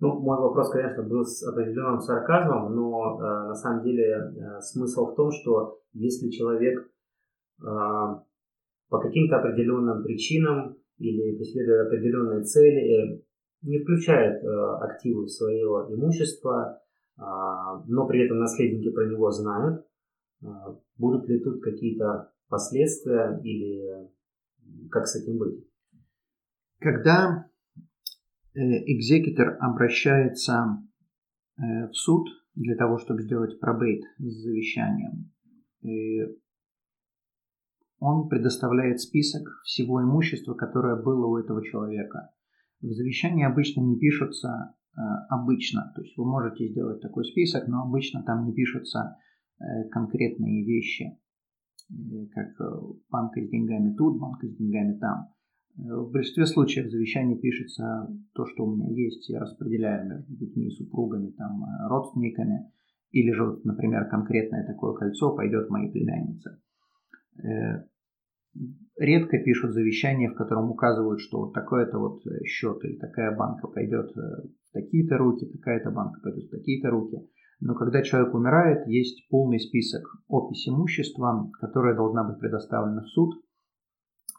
[0.00, 5.06] Ну, мой вопрос, конечно, был с определенным сарказмом, но э, на самом деле э, смысл
[5.06, 6.90] в том, что если человек
[7.62, 7.66] э,
[8.94, 13.22] по каким-то определенным причинам или преследуя определенные цели, э,
[13.62, 14.46] не включает э,
[14.82, 16.80] активы своего имущества,
[17.16, 17.20] э,
[17.88, 19.84] но при этом наследники про него знают,
[20.44, 24.08] а, будут ли тут какие-то последствия или
[24.90, 25.66] как с этим быть?
[26.78, 27.50] Когда
[28.54, 30.78] э, экзекутор обращается
[31.56, 35.30] в суд для того, чтобы сделать пробейт с завещанием,
[38.04, 42.30] он предоставляет список всего имущества, которое было у этого человека.
[42.80, 44.74] В завещании обычно не пишутся
[45.28, 49.16] обычно, то есть вы можете сделать такой список, но обычно там не пишутся
[49.60, 51.16] Э, конкретные вещи,
[51.88, 51.94] э,
[52.32, 52.64] как э,
[53.08, 55.28] банка с деньгами тут, банка с деньгами там.
[55.76, 60.70] В большинстве случаев в завещании пишется то, что у меня есть, я распределяю между детьми,
[60.70, 62.70] супругами, там, родственниками,
[63.10, 66.60] или же, например, конкретное такое кольцо пойдет моей племяннице.
[68.96, 74.14] Редко пишут завещание, в котором указывают, что вот такой-то вот счет или такая банка пойдет
[74.14, 77.18] в такие-то руки, такая-то банка пойдет в такие-то руки.
[77.60, 83.34] Но когда человек умирает, есть полный список опись имущества, которая должна быть предоставлена в суд.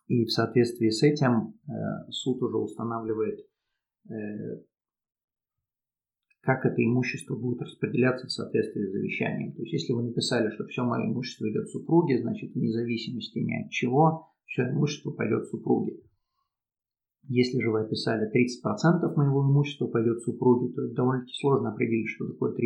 [0.07, 3.39] И в соответствии с этим э, суд уже устанавливает,
[4.07, 4.13] э,
[6.45, 9.53] как это имущество будет распределяться в соответствии с завещанием.
[9.53, 13.63] То есть, если вы написали, что все мое имущество идет супруге, значит, вне зависимости ни
[13.63, 15.99] от чего, все имущество пойдет супруге.
[17.27, 22.27] Если же вы описали 30% моего имущества пойдет супруге, то это довольно-таки сложно определить, что
[22.27, 22.57] такое 30%.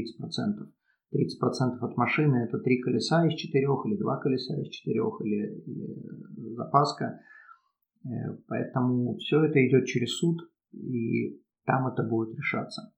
[1.14, 6.54] 30% от машины это три колеса из четырех, или два колеса из четырех, или, или
[6.54, 7.22] запаска.
[8.04, 8.10] Э,
[8.48, 10.38] поэтому все это идет через суд,
[10.74, 12.94] и там это будет решаться.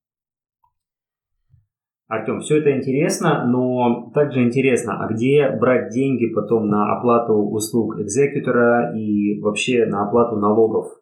[2.11, 7.99] Артем, все это интересно, но также интересно, а где брать деньги потом на оплату услуг
[7.99, 11.01] экзекутора и вообще на оплату налогов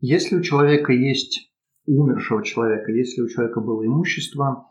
[0.00, 1.52] если у человека есть
[1.86, 4.66] умершего человека, если у человека было имущество,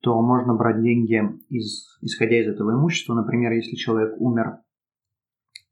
[0.00, 3.14] то можно брать деньги, из, исходя из этого имущества.
[3.14, 4.58] Например, если человек умер,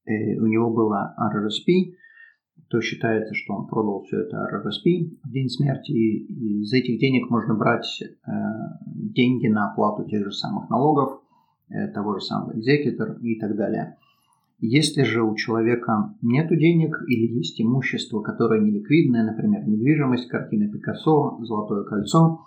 [0.06, 1.94] э, у него было RRSP,
[2.68, 7.30] то считается, что он продал все это RRSP в день смерти, и из этих денег
[7.30, 8.30] можно брать э,
[8.86, 11.20] деньги на оплату тех же самых налогов,
[11.68, 13.96] э, того же самого экзекутор и так далее.
[14.64, 21.38] Если же у человека нет денег или есть имущество, которое неликвидное, например, недвижимость, картина Пикассо,
[21.42, 22.46] золотое кольцо,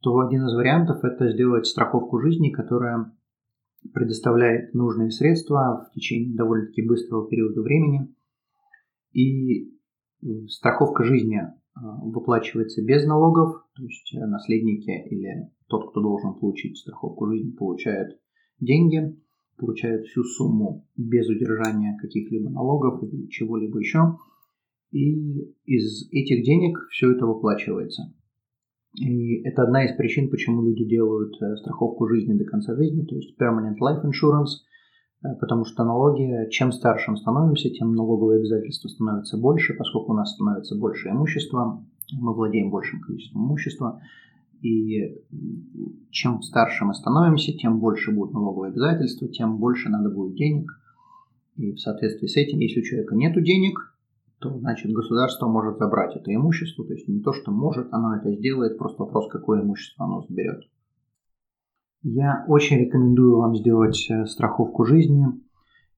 [0.00, 3.12] то один из вариантов это сделать страховку жизни, которая
[3.92, 8.14] предоставляет нужные средства в течение довольно-таки быстрого периода времени.
[9.18, 9.68] И
[10.48, 11.48] страховка жизни э,
[12.02, 18.16] выплачивается без налогов, то есть э, наследники или тот, кто должен получить страховку жизни, получает
[18.60, 19.16] деньги,
[19.56, 24.18] получает всю сумму без удержания каких-либо налогов или чего-либо еще.
[24.92, 28.14] И из этих денег все это выплачивается.
[28.94, 33.16] И это одна из причин, почему люди делают э, страховку жизни до конца жизни, то
[33.16, 34.67] есть permanent life insurance, э,
[35.22, 40.34] потому что налоги, чем старше мы становимся, тем налоговые обязательства становятся больше, поскольку у нас
[40.34, 44.00] становится больше имущества, мы владеем большим количеством имущества,
[44.62, 45.22] и
[46.10, 50.70] чем старше мы становимся, тем больше будут налоговые обязательства, тем больше надо будет денег.
[51.56, 53.78] И в соответствии с этим, если у человека нет денег,
[54.38, 56.84] то значит государство может забрать это имущество.
[56.84, 60.62] То есть не то, что может, оно это сделает, просто вопрос, какое имущество оно заберет.
[62.02, 65.26] Я очень рекомендую вам сделать э, страховку жизни.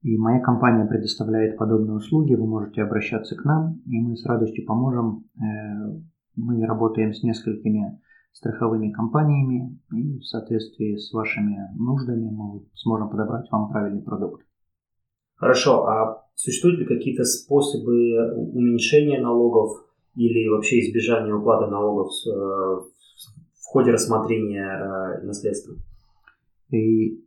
[0.03, 2.35] И моя компания предоставляет подобные услуги.
[2.35, 5.27] Вы можете обращаться к нам, и мы с радостью поможем.
[5.37, 6.01] Э,
[6.37, 8.01] мы работаем с несколькими
[8.33, 14.47] страховыми компаниями, и в соответствии с вашими нуждами мы сможем подобрать вам правильный продукт.
[15.35, 19.85] Хорошо, а существуют ли какие-то способы уменьшения налогов
[20.15, 25.75] или вообще избежания уплаты налогов э, в ходе рассмотрения наследства?
[26.71, 27.25] И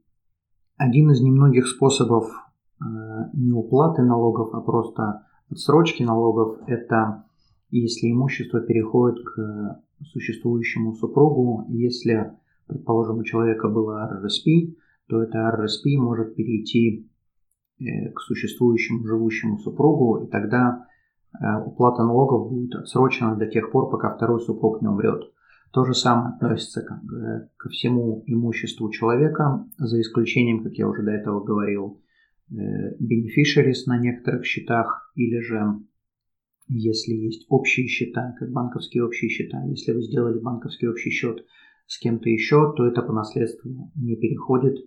[0.77, 2.85] один из немногих способов э,
[3.33, 7.25] не уплаты налогов, а просто отсрочки налогов– это
[7.69, 14.75] если имущество переходит к существующему супругу, если, предположим, у человека было RRSP,
[15.07, 17.09] то это RRSP может перейти
[17.79, 20.85] Э, к существующему живущему супругу, и тогда
[21.33, 25.23] э, уплата налогов будет отсрочена до тех пор, пока второй супруг не умрет.
[25.73, 31.11] То же самое относится к, ко всему имуществу человека, за исключением, как я уже до
[31.11, 31.99] этого говорил,
[32.51, 35.79] beneficiaries на некоторых счетах, или же
[36.67, 41.43] если есть общие счета, как банковские общие счета, если вы сделали банковский общий счет
[41.87, 44.77] с кем-то еще, то это по наследству не переходит.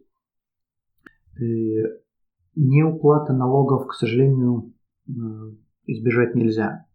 [1.39, 1.43] Э,
[2.59, 4.73] Неуплата налогов, к сожалению,
[5.09, 5.13] э,
[5.87, 6.87] избежать нельзя.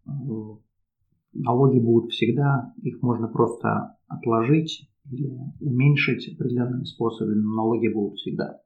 [1.34, 8.60] Налоги будут всегда, их можно просто отложить или уменьшить определенными способами, но налоги будут всегда.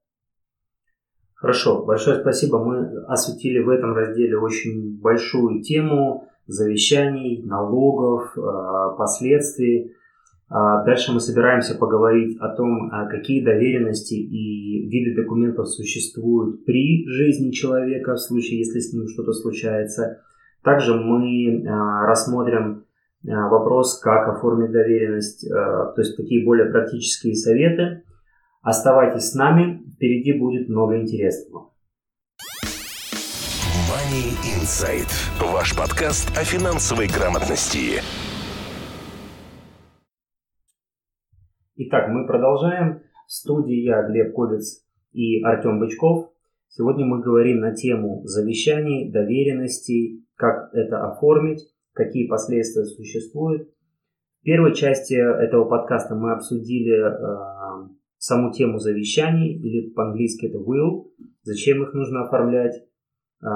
[1.34, 2.64] Хорошо, большое спасибо.
[2.64, 9.92] Мы осветили в этом разделе очень большую тему завещаний, налогов, э, последствий.
[10.48, 17.06] А дальше мы собираемся поговорить о том, а какие доверенности и виды документов существуют при
[17.08, 20.22] жизни человека в случае, если с ним что-то случается.
[20.66, 22.86] Также мы а, рассмотрим
[23.22, 28.02] вопрос, как оформить доверенность, то есть такие более практические советы.
[28.62, 31.70] Оставайтесь с нами, впереди будет много интересного.
[33.88, 35.06] Money Insight.
[35.52, 38.02] Ваш подкаст о финансовой грамотности.
[41.76, 43.02] Итак, мы продолжаем.
[43.28, 46.32] В студии я, Глеб Ковец и Артем Бычков.
[46.68, 53.68] Сегодня мы говорим на тему завещаний, доверенностей, как это оформить, какие последствия существуют.
[54.40, 61.10] В первой части этого подкаста мы обсудили э, саму тему завещаний, или по-английски это will,
[61.42, 62.74] зачем их нужно оформлять,
[63.42, 63.46] э,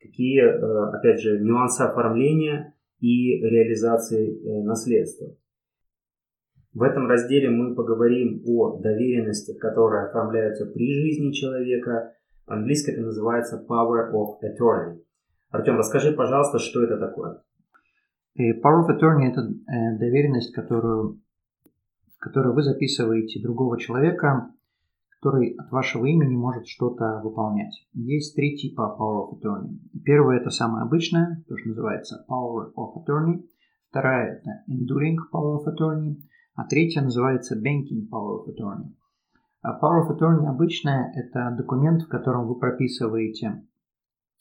[0.00, 5.36] какие, э, опять же, нюансы оформления и реализации э, наследства.
[6.72, 12.14] В этом разделе мы поговорим о доверенностях, которые оформляются при жизни человека.
[12.46, 15.00] По-английски это называется Power of Attorney.
[15.50, 17.42] Артем, расскажи, пожалуйста, что это такое?
[18.38, 21.20] Power of Attorney– это э, доверенность, которую,
[22.16, 24.50] в которой вы записываете другого человека,
[25.20, 27.86] который от вашего имени может что-то выполнять.
[27.92, 29.78] Есть три типа Power of Attorney.
[30.04, 33.44] Первое– это самое обычное, то, что называется Power of Attorney.
[33.90, 36.16] Вторая– это Enduring Power of Attorney–
[36.54, 38.94] а третья называется Banking Power of Attorney.
[39.62, 43.64] А Power of Attorney обычная– это документ, в котором вы прописываете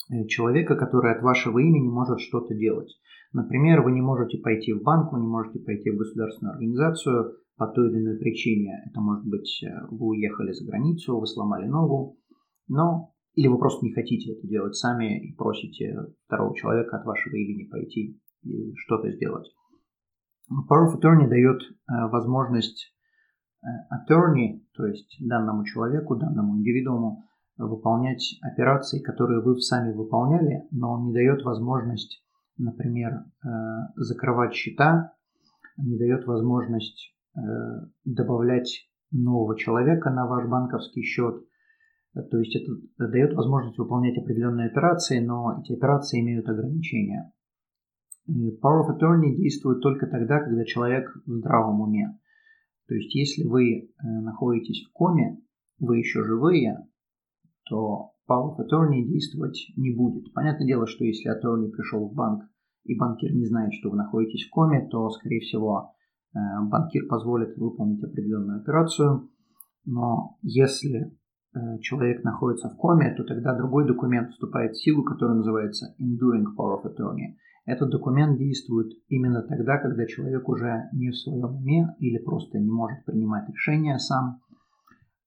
[0.09, 2.91] э, человека, который от вашего имени может что-то делать.
[3.31, 7.67] Например, вы не можете пойти в банк, вы не можете пойти в государственную организацию по
[7.67, 8.83] той или иной причине.
[8.89, 12.17] Это может быть, э, вы уехали за границу, вы сломали ногу,
[12.67, 17.35] но или вы просто не хотите это делать сами и просите второго человека от вашего
[17.35, 19.47] имени пойти и что-то сделать.
[20.67, 22.91] Power of Attorney дает э, возможность
[23.63, 27.23] attorney, то есть данному человеку, данному индивидууму,
[27.57, 32.23] выполнять операции, которые вы сами выполняли, но он не дает возможность,
[32.57, 33.47] например, э,
[33.95, 35.13] закрывать счета,
[35.77, 37.39] не дает возможность э,
[38.05, 41.45] добавлять нового человека на ваш банковский счет.
[42.13, 47.31] То есть это дает возможность выполнять определенные операции, но эти операции имеют ограничения.
[48.27, 52.17] Power of Attorney действует только тогда, когда человек в здравом уме.
[52.91, 55.39] То есть если вы э, находитесь в коме,
[55.79, 56.75] вы еще живые,
[57.69, 60.33] то Power of Attorney действовать не будет.
[60.33, 62.43] Понятное дело, что если attorney пришел в банк
[62.83, 65.93] и банкир не знает, что вы находитесь в коме, то, скорее всего,
[66.33, 66.37] э,
[66.69, 69.29] банкир позволит выполнить определенную операцию.
[69.85, 70.99] Но если
[71.55, 76.43] э, человек находится в коме, то тогда другой документ вступает в силу, который называется Enduring
[76.59, 77.37] Power of Attorney.
[77.65, 82.71] Этот документ действует именно тогда, когда человек уже не в своем уме или просто не
[82.71, 84.41] может принимать решения сам.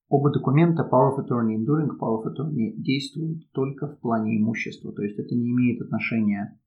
[0.08, 4.92] Оба документа Power of Attorney и Enduring Power of Attorney действуют только в плане имущества,
[4.92, 6.58] то есть это не имеет отношения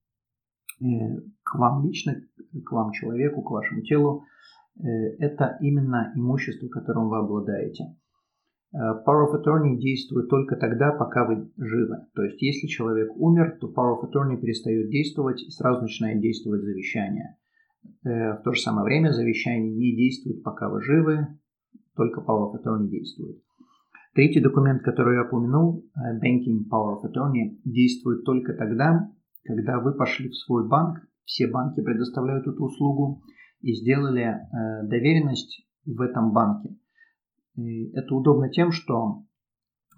[0.82, 0.86] э,
[1.43, 2.15] к вам лично,
[2.65, 4.24] к вам человеку, к вашему телу.
[4.80, 4.84] Э,
[5.20, 7.95] это именно имущество, которым вы обладаете.
[8.74, 12.07] Э, power of Attorney действует только тогда, пока вы живы.
[12.13, 16.63] То есть, если человек умер, то Power of Attorney перестает действовать и сразу начинает действовать
[16.63, 17.38] завещание.
[18.03, 21.28] Э, в то же самое время завещание не действует, пока вы живы,
[21.95, 23.41] только Power of Attorney действует.
[24.13, 29.09] Третий документ, который я упомянул, э, Banking Power of Attorney, действует только тогда,
[29.45, 33.22] когда вы пошли в свой банк, все банки предоставляют эту услугу,
[33.61, 34.38] и сделали
[34.84, 36.76] доверенность в этом банке–
[37.58, 39.24] это удобно тем, что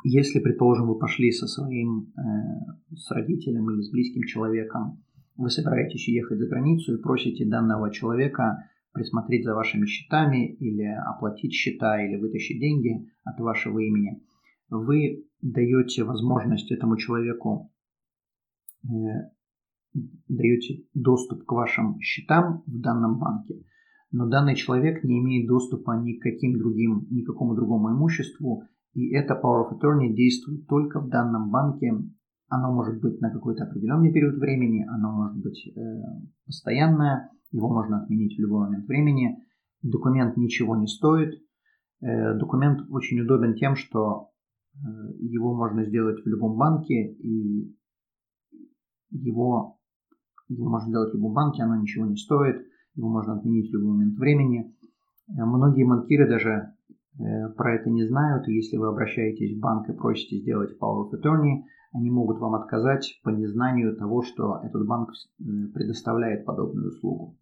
[0.03, 5.03] если, предположим, вы пошли со своим, э, с родителем или с близким человеком,
[5.35, 11.53] вы собираетесь уехать за границу и просите данного человека присмотреть за вашими счетами или оплатить
[11.53, 14.23] счета или вытащить деньги от вашего имени,
[14.69, 17.71] вы даете возможность этому человеку,
[18.83, 18.87] э,
[20.27, 23.63] даете доступ к вашим счетам в данном банке–
[24.11, 29.35] но данный человек не имеет доступа ни к каким другим, никакому другому имуществу, и это
[29.35, 31.93] Power of Attorney действует только в данном банке.
[32.47, 35.81] Оно может быть на какой-то определенный период времени, оно может быть э,
[36.45, 39.37] постоянное, его можно отменить в любой момент времени.
[39.83, 41.35] Документ ничего не стоит.
[42.01, 44.31] Э, документ очень удобен тем, что
[44.73, 44.77] э,
[45.19, 47.75] его можно сделать в любом банке, и
[49.11, 49.77] его,
[50.47, 52.68] его можно сделать в любом банке, оно ничего не стоит
[52.99, 54.75] его можно отменить в любой момент времени.
[55.29, 56.73] Э, многие банкиры даже
[57.17, 61.19] э, про это не знают, если вы обращаетесь в банк и просите сделать Power of
[61.19, 65.43] Attorney, они могут вам отказать по незнанию того, что этот банк э,
[65.73, 67.37] предоставляет подобную услугу.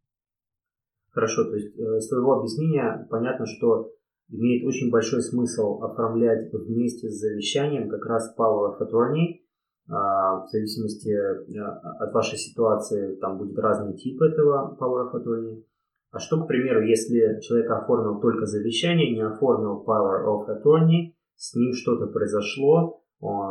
[1.12, 3.89] Хорошо, то есть с твоего объяснения понятно, что
[4.30, 9.41] имеет очень большой смысл оформлять вместе с завещанием как раз Power of Attorney,
[9.88, 11.62] в зависимости э,
[12.00, 15.64] от вашей ситуации, там будет разный тип этого Power of Attorney.
[16.12, 21.56] А что, к примеру, если человек оформил только завещание, не оформил Power of Attorney, с
[21.56, 23.04] ним что-то произошло,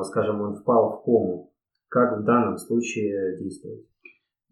[0.02, 1.52] скажем, он впал в кому,
[1.88, 3.86] как в данном случае действовать?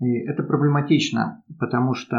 [0.01, 2.17] И это проблематично, потому что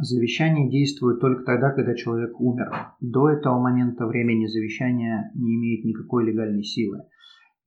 [0.00, 2.70] завещание действует только тогда, когда человек умер.
[3.00, 7.02] До этого момента времени завещание не имеет никакой легальной силы.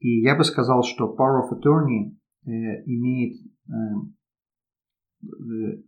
[0.02, 2.50] И я бы сказал, что Power of Attorney э,
[2.86, 3.36] имеет...
[3.70, 3.74] Э,
[5.24, 5.82] э,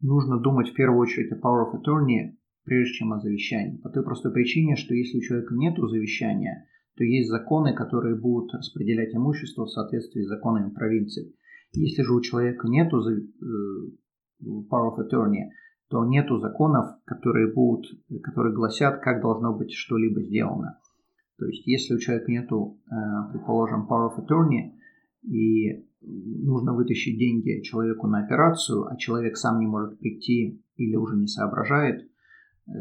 [0.00, 3.76] нужно думать в первую очередь о Power of Attorney, прежде чем о завещании.
[3.76, 6.66] По той простой причине, что если у человека нет завещания,
[6.96, 11.34] то есть законы, которые будут распределять имущество в соответствии с законами провинции.
[11.72, 13.90] Если же у человека нет Power
[14.40, 15.50] of Attorney,
[15.90, 17.86] то нету законов, которые будут,
[18.22, 20.78] которые гласят, как должно быть что-либо сделано.
[21.38, 24.72] То есть, если у человека нету, э, предположим, power of attorney,
[25.22, 31.16] и нужно вытащить деньги человеку на операцию, а человек сам не может прийти или уже
[31.16, 32.72] не соображает, э,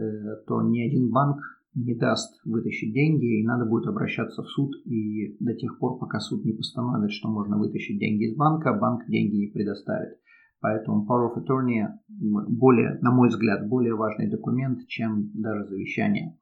[0.48, 1.40] то ни один банк
[1.76, 6.20] не даст вытащить деньги, и надо будет обращаться в суд, и до тех пор, пока
[6.20, 10.18] суд не постановит, что можно вытащить деньги из банка, банк деньги не предоставит.
[10.60, 16.36] Поэтому Power of Attorney более, на мой взгляд, более важный документ, чем даже завещание.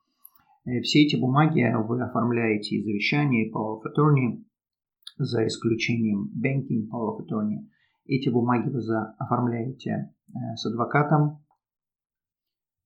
[0.65, 4.43] Э, все эти бумаги вы оформляете и завещание, и Power of Attorney,
[5.17, 7.67] за исключением Banking Power of Attorney.
[8.05, 8.81] Эти бумаги вы
[9.19, 11.43] оформляете э, с адвокатом.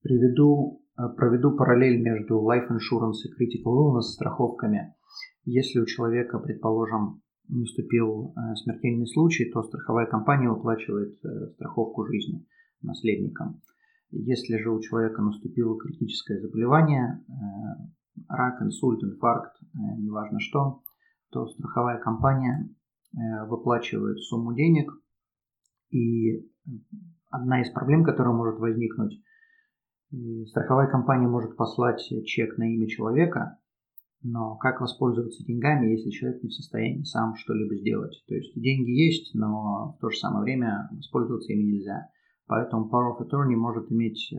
[0.02, 4.94] Приведу, э, проведу параллель между Life Insurance и Critical Illness страховками.
[5.44, 11.18] Если у человека, предположим, наступил смертельный случай, то страховая компания выплачивает
[11.54, 12.46] страховку жизни
[12.82, 13.60] наследникам.
[14.12, 20.82] Если же у человека наступило критическое заболевание, э, рак, инсульт, инфаркт, э, неважно что,
[21.30, 22.68] то страховая компания
[23.14, 24.92] э, выплачивает сумму денег,
[25.90, 26.44] и
[27.30, 29.20] одна из проблем, которая может возникнуть,
[30.48, 33.58] страховая компания может послать чек на имя человека,
[34.22, 38.22] но как воспользоваться деньгами, если человек не в состоянии сам что-либо сделать?
[38.26, 42.08] То есть деньги есть, но в то же самое время воспользоваться ими нельзя.
[42.50, 44.38] Поэтому power of attorney может иметь, э,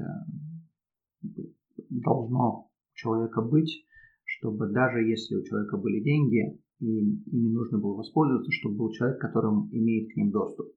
[1.90, 3.86] должно у человека быть,
[4.26, 9.18] чтобы даже если у человека были деньги, и ими нужно было воспользоваться, чтобы был человек,
[9.22, 10.68] которым имеет к ним доступ.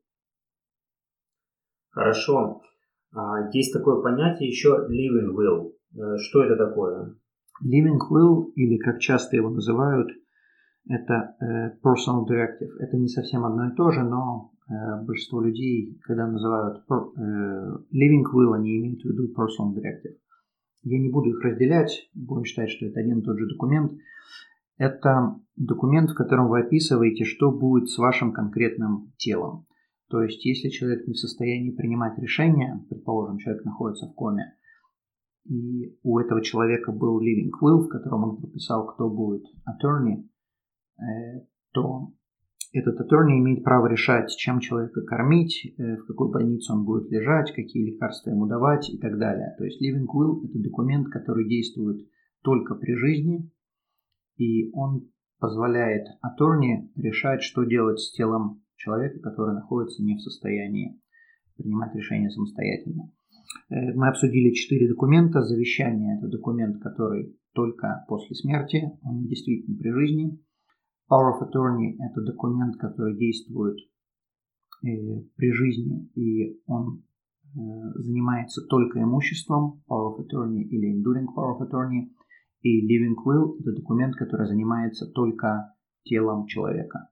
[1.91, 2.62] Хорошо.
[3.12, 5.72] А, есть такое понятие еще living will.
[5.97, 7.16] Э, что это такое?
[7.64, 10.09] Living will, или как часто его называют,
[10.89, 12.76] это э, personal directive.
[12.80, 18.55] Это не совсем одно и то же, но э, большинство людей, когда называют living will,
[18.55, 20.16] они имеют в виду personal directive.
[20.82, 23.93] Я не буду их разделять, буду считать, что это один и тот же документ.
[24.76, 29.66] Это документ, в котором вы описываете, что будет с вашим конкретным телом.
[30.11, 34.55] То есть, если человек не в состоянии принимать решения, предположим, человек находится в коме,
[35.45, 40.34] и у этого человека был living will, в котором он прописал, кто будет attorney, э,
[41.73, 42.13] то
[42.75, 47.53] этот attorney имеет право решать, чем человека кормить, э, в какой больнице он будет лежать,
[47.53, 49.55] какие лекарства ему давать и так далее.
[49.57, 52.05] То есть living will– это документ, который действует
[52.43, 53.49] только при жизни,
[54.39, 61.01] и он позволяет attorney решать, что делать с телом человека, который находится не в состоянии
[61.57, 63.09] принимать решения самостоятельно.
[63.71, 65.43] Э, мы обсудили четыре документа.
[65.43, 70.41] Завещание– это документ, который только после смерти, он не действительно при жизни.
[71.11, 73.77] Power of Attorney– это документ, который действует
[74.83, 74.89] э,
[75.37, 77.03] при жизни, и он
[77.55, 77.59] э,
[77.97, 82.11] занимается только имуществом, Power of Attorney или Enduring Power of Attorney.
[82.63, 85.75] И Living Will– это документ, который занимается только
[86.05, 87.11] телом человека.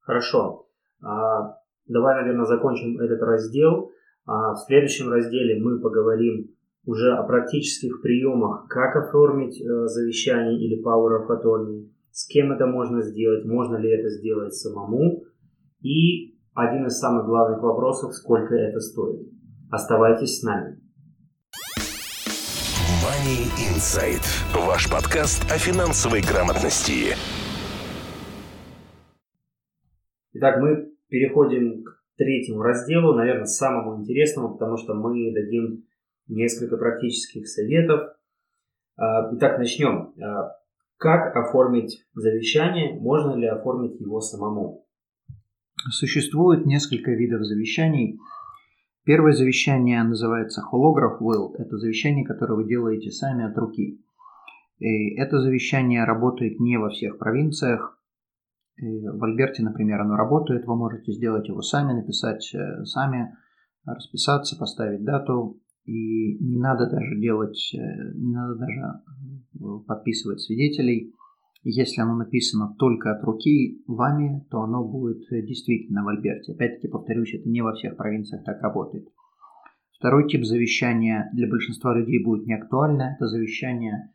[0.00, 0.68] Хорошо.
[1.02, 1.56] А,
[1.86, 3.90] давай, наверное, закончим этот раздел.
[4.26, 6.54] А в следующем разделе мы поговорим
[6.84, 12.66] уже о практических приемах, как оформить э, завещание или power of attorney, с кем это
[12.66, 15.22] можно сделать, можно ли это сделать самому,
[15.80, 19.28] и один из самых главных вопросов, сколько это стоит.
[19.70, 20.80] Оставайтесь с нами.
[23.02, 24.24] Money Insight.
[24.66, 27.14] Ваш подкаст о финансовой грамотности.
[30.32, 35.84] Итак, мы переходим к третьему разделу, наверное, самому интересному, потому что мы дадим
[36.26, 38.16] несколько практических советов.
[38.96, 40.12] А, итак, начнем.
[41.00, 43.00] Как оформить завещание?
[43.00, 44.86] Можно ли оформить его самому?
[45.92, 48.18] Существует несколько видов завещаний.
[49.04, 51.54] Первое завещание называется holograph will.
[51.56, 53.98] Это завещание, которое вы делаете сами от руки.
[54.78, 57.98] И это завещание работает не во всех провинциях.
[58.76, 63.34] В Альберте, например, оно работает, вы можете сделать его сами, написать э, сами,
[63.86, 67.78] расписаться, поставить дату, и не надо даже делать, э,
[68.14, 71.14] не надо даже э, подписывать свидетелей.
[71.62, 76.52] Если оно написано только от руки вами, то оно будет действительно в Альберте.
[76.52, 79.08] Опять-таки, повторюсь, это не во всех провинциях так работает.
[79.92, 83.14] Второй тип завещания для большинства людей будет не актуально.
[83.16, 84.10] Это завещание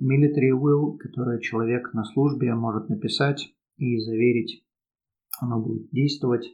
[0.00, 4.64] military will, которое человек на службе может написать и заверить,
[5.40, 6.46] оно будет действовать.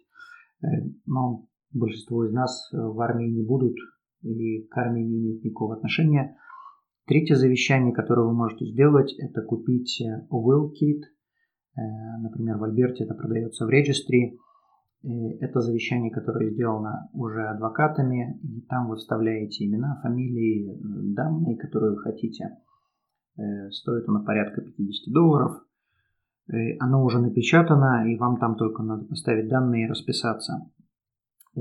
[0.63, 0.67] Э,
[1.07, 3.77] но большинство из нас э, в армии не будут
[4.25, 6.37] и к армии не имеют никакого отношения.
[7.07, 11.03] Третье завещание, которое вы можете сделать, это купить э, will kit.
[11.77, 14.39] Например, в Альберте это продается в регистре.
[15.03, 20.79] Это завещание, которое сделано уже адвокатами, и там вы вставляете имена, фамилии,
[21.15, 22.59] данные, которые вы хотите.
[23.71, 25.65] Стоит оно порядка 50 долларов.
[26.49, 30.71] Э, оно уже напечатано, и вам там только надо поставить данные и расписаться.
[31.57, 31.61] Э,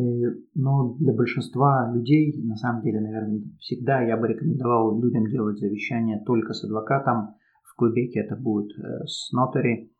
[0.55, 6.23] но для большинства людей, на самом деле, наверное, всегда я бы рекомендовал людям делать завещание
[6.25, 7.35] только с адвокатом.
[7.63, 9.91] В Квебеке это будет э, с нотари.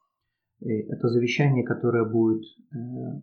[0.60, 2.46] Это завещание, которое будет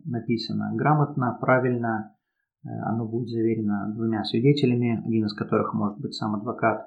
[0.05, 2.15] написано грамотно, правильно.
[2.63, 6.85] Оно будет заверено двумя свидетелями, один из которых может быть сам адвокат.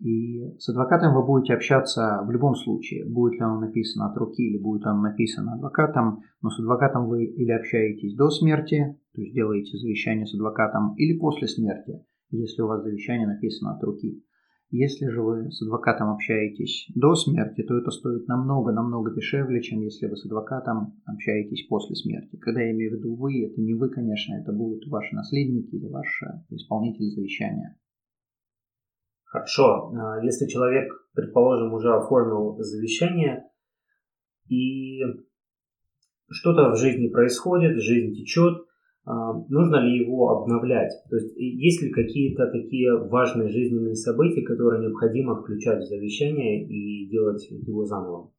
[0.00, 4.42] И с адвокатом вы будете общаться в любом случае, будет ли оно написано от руки
[4.42, 9.34] или будет оно написано адвокатом, но с адвокатом вы или общаетесь до смерти, то есть
[9.34, 14.22] делаете завещание с адвокатом, или после смерти, если у вас завещание написано от руки.
[14.70, 20.08] Если же вы с адвокатом общаетесь до смерти, то это стоит намного-намного дешевле, чем если
[20.08, 22.36] вы с адвокатом общаетесь после смерти.
[22.38, 25.86] Когда я имею в виду вы, это не вы, конечно, это будут ваши наследники или
[25.86, 27.76] ваш исполнитель завещания.
[29.34, 29.90] Хорошо.
[29.98, 33.42] А если человек, предположим, уже оформил завещание,
[34.48, 35.00] и
[36.30, 38.64] что-то в жизни происходит, жизнь течет,
[39.04, 40.92] а, нужно ли его обновлять?
[41.10, 47.08] То есть есть ли какие-то такие важные жизненные события, которые необходимо включать в завещание и
[47.08, 48.30] делать его заново?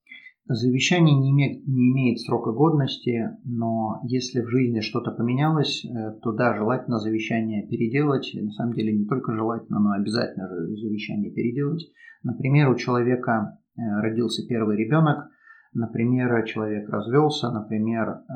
[0.47, 6.33] Завещание не имеет, не имеет срока годности, но если в жизни что-то поменялось, э, то
[6.33, 8.29] да, желательно завещание переделать.
[8.39, 11.91] На самом деле не только желательно, но обязательно завещание переделать.
[12.21, 15.31] Например, у человека э, родился первый ребенок,
[15.73, 18.33] например, человек развелся, например, э,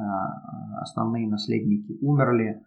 [0.82, 2.64] основные наследники умерли.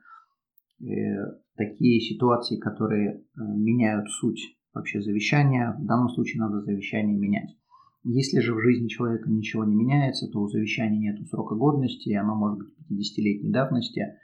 [1.56, 7.56] Такие ситуации, которые меняют суть вообще завещания, в данном случае надо завещание менять.
[8.04, 12.14] Если же в жизни человека ничего не меняется, то у завещания нет срока годности, и
[12.14, 14.18] оно может быть 50-летней давности.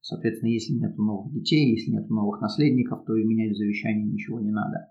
[0.00, 4.40] Соответственно, если нет новых детей, если нет новых наследников, то и менять в завещании ничего
[4.40, 4.88] не надо.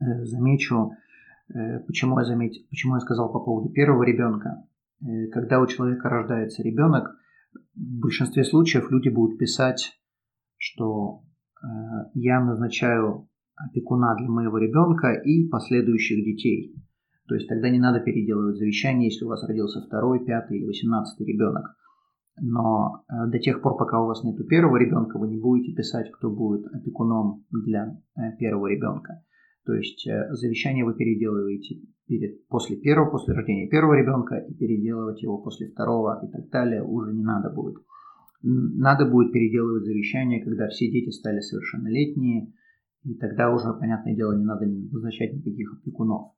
[0.00, 0.92] Э, замечу,
[1.52, 4.64] э, почему я, заметил, почему я сказал по поводу первого ребенка.
[5.02, 7.16] Э, когда у человека рождается ребенок,
[7.74, 9.98] в большинстве случаев люди будут писать,
[10.56, 11.24] что
[12.14, 16.76] я назначаю опекуна для моего ребенка и последующих детей–
[17.30, 21.24] то есть тогда не надо переделывать завещание, если у вас родился второй, пятый или восемнадцатый
[21.28, 21.64] ребенок.
[22.40, 26.10] Но э, до тех пор, пока у вас нет первого ребенка, вы не будете писать,
[26.10, 29.22] кто будет опекуном для э, первого ребенка.
[29.64, 35.22] То есть э, завещание вы переделываете перед, после первого, после рождения первого ребенка, и переделывать
[35.22, 37.76] его после второго и так далее уже не надо будет.
[38.42, 42.52] Надо будет переделывать завещание, когда все дети стали совершеннолетние,
[43.04, 46.32] и тогда уже, понятное дело, не надо назначать никаких опекунов.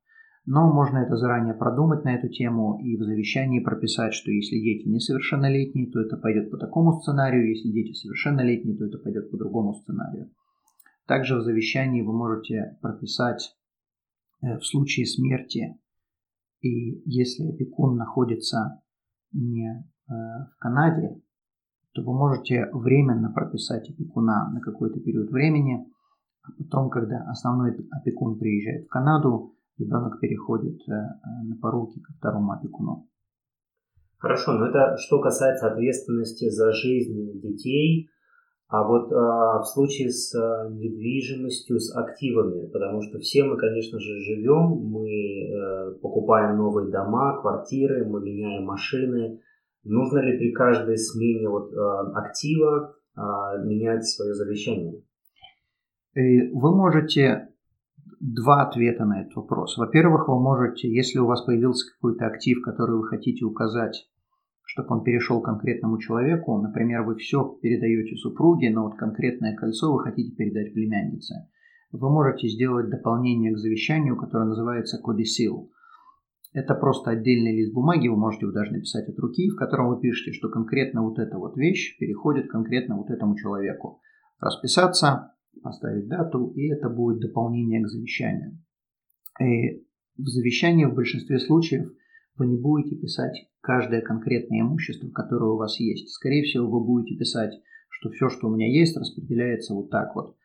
[0.45, 4.89] Но можно это заранее продумать на эту тему и в завещании прописать, что если дети
[4.89, 9.75] несовершеннолетние, то это пойдет по такому сценарию, если дети совершеннолетние, то это пойдет по другому
[9.75, 10.31] сценарию.
[11.07, 13.57] Также в завещании вы можете прописать
[14.43, 15.79] э, в случае смерти,
[16.61, 18.83] и если опекун находится
[19.33, 21.21] не э, в Канаде,
[21.93, 25.87] то вы можете временно прописать опекуна на какой-то период времени,
[26.43, 30.93] а потом, когда основной опекун приезжает в Канаду, ребенок переходит э,
[31.45, 33.09] на поруки ко второму опекуну.
[34.19, 38.09] Хорошо, но это что касается ответственности за жизнь детей,
[38.73, 43.99] а вот а, в случае с а, недвижимостью, с активами, потому что все мы, конечно
[43.99, 49.41] же, живем, мы а, покупаем новые дома, квартиры, мы меняем машины.
[49.85, 55.03] Нужно ли при каждой смене вот, а, актива а, менять свое завещание?
[56.15, 57.42] Вы можете
[58.23, 59.77] два ответа на этот вопрос.
[59.77, 64.09] Во-первых, вы можете, если у вас появился какой-то актив, который вы хотите указать,
[64.65, 70.01] чтобы он перешел конкретному человеку, например, вы все передаете супруге, но вот конкретное кольцо вы
[70.01, 71.49] хотите передать племяннице,
[71.91, 75.71] вы можете сделать дополнение к завещанию, которое называется кодисил.
[76.55, 80.01] Это просто отдельный лист бумаги, вы можете его даже написать от руки, в котором вы
[80.01, 84.01] пишете, что конкретно вот эта вот вещь переходит конкретно вот этому человеку.
[84.39, 85.33] Расписаться,
[85.63, 88.59] поставить дату, и это будет дополнение к завещанию.
[89.41, 89.85] И
[90.17, 91.91] в завещании в большинстве случаев
[92.37, 96.11] вы не будете писать каждое конкретное имущество, которое у вас есть.
[96.11, 97.53] Скорее всего, вы будете писать,
[97.89, 100.37] что все, что у меня есть, распределяется вот так вот.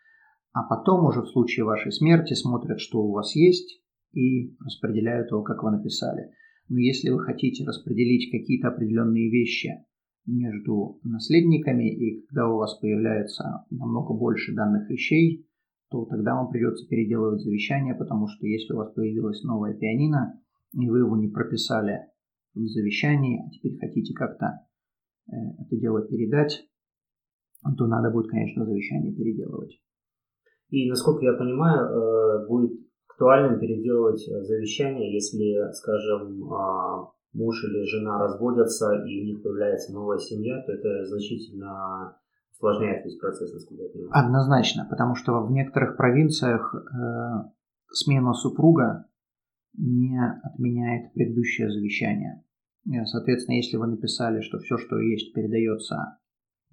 [0.54, 3.82] А потом уже в случае вашей смерти смотрят, что у вас есть,
[4.14, 6.32] и распределяют его, как вы написали.
[6.70, 9.86] Но если вы хотите распределить какие-то определенные вещи
[10.28, 15.48] между наследниками, и когда у вас появляется намного больше данных вещей,
[15.90, 20.40] то тогда вам придется переделывать завещание, потому что если у вас появилась новая пианино,
[20.74, 22.08] и вы его не прописали
[22.54, 24.68] в завещании, а теперь хотите как-то
[25.32, 26.68] э, это дело передать,
[27.78, 29.80] то надо будет, конечно, завещание переделывать.
[30.70, 37.86] И, насколько я понимаю, э, будет актуальным переделывать э, завещание, если, скажем, а, муж или
[37.86, 42.18] жена разводятся и у них появляется новая семья, то это значительно
[42.52, 44.26] усложняет весь процесс, насколько я понимаю.
[44.26, 47.50] Однозначно, потому что в некоторых провинциях э,
[47.92, 49.06] смена супруга
[49.78, 52.44] не отменяет предыдущее завещание.
[52.88, 56.18] Э, соответственно, если вы написали, что все, что есть, передается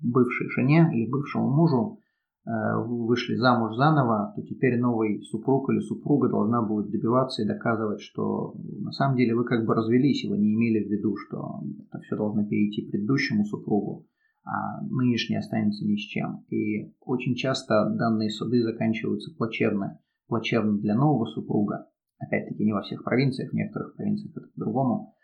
[0.01, 2.01] бывшей жене или бывшему мужу,
[2.47, 8.55] вышли замуж заново, то теперь новый супруг или супруга должна будет добиваться и доказывать, что
[8.81, 12.01] на самом деле вы как бы развелись, и вы не имели в виду, что это
[12.01, 14.07] все должно перейти предыдущему супругу,
[14.45, 16.45] а нынешний останется ни с чем.
[16.51, 21.87] И очень часто данные суды заканчиваются плачевно, плачевно для нового супруга.
[22.19, 25.15] Опять-таки не во всех провинциях, в некоторых провинциях это по-другому.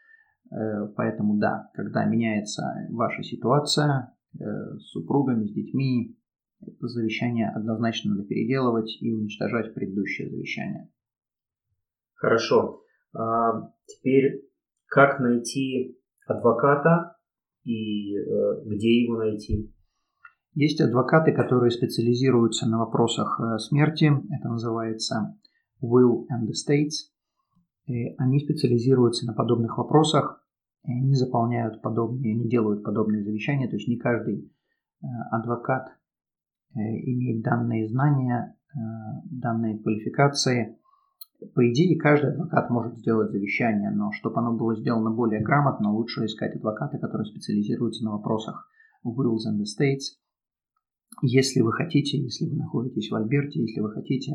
[0.51, 4.39] Э, поэтому да, когда меняется ваша ситуация э,
[4.79, 6.17] с супругами, с детьми,
[6.61, 10.91] это завещание однозначно надо переделывать и уничтожать предыдущее завещание.
[12.15, 12.83] Хорошо.
[13.15, 14.45] А теперь
[14.87, 17.17] как найти адвоката
[17.65, 19.73] и э, где его найти?
[20.55, 24.13] Есть адвокаты, которые специализируются на вопросах э, смерти.
[24.37, 25.39] Это называется
[25.83, 27.09] Will and Estates.
[27.87, 30.45] И они специализируются на подобных вопросах.
[30.85, 33.69] И они заполняют подобные, они делают подобные завещания.
[33.69, 34.53] То есть не каждый
[35.03, 35.89] э, адвокат
[36.75, 38.57] имеет данные знания,
[39.31, 40.77] данные квалификации–
[41.55, 46.27] по идее, каждый адвокат может сделать завещание, но чтобы оно было сделано более грамотно, лучше
[46.27, 48.69] искать адвоката, который специализируется на вопросах
[49.05, 50.19] wills and estates.
[51.23, 54.33] Если вы хотите, если вы находитесь в Альберте, если вы хотите,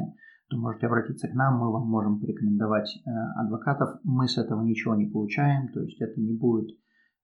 [0.50, 3.10] то можете обратиться к нам, мы вам можем порекомендовать э,
[3.40, 4.00] адвокатов.
[4.04, 6.76] Мы с этого ничего не получаем, то есть это не будет, э,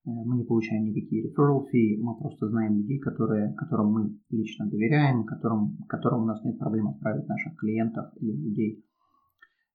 [0.04, 5.24] мы не получаем никакие referral fee, мы просто знаем людей, которые, которым мы лично доверяем,
[5.24, 8.84] которым, которым у нас нет проблем отправить наших клиентов или людей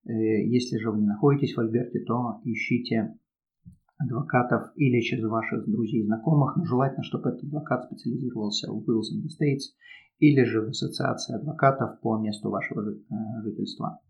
[0.08, 3.14] Э, если же вы не находитесь в Альберте, то ищите
[3.98, 9.12] адвокатов или через ваших друзей и знакомых, но желательно, чтобы этот адвокат специализировался в Wills
[9.14, 9.74] and States
[10.18, 12.94] или же в ассоциации адвокатов по месту вашего э,
[13.42, 14.00] жительства.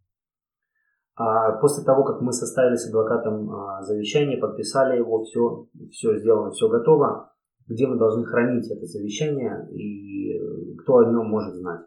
[1.19, 6.53] А после того, как мы составили с адвокатом а, завещание, подписали его, все, все сделано,
[6.53, 7.33] все готово,
[7.67, 11.81] где мы должны хранить это завещание и э, кто о нем может знать?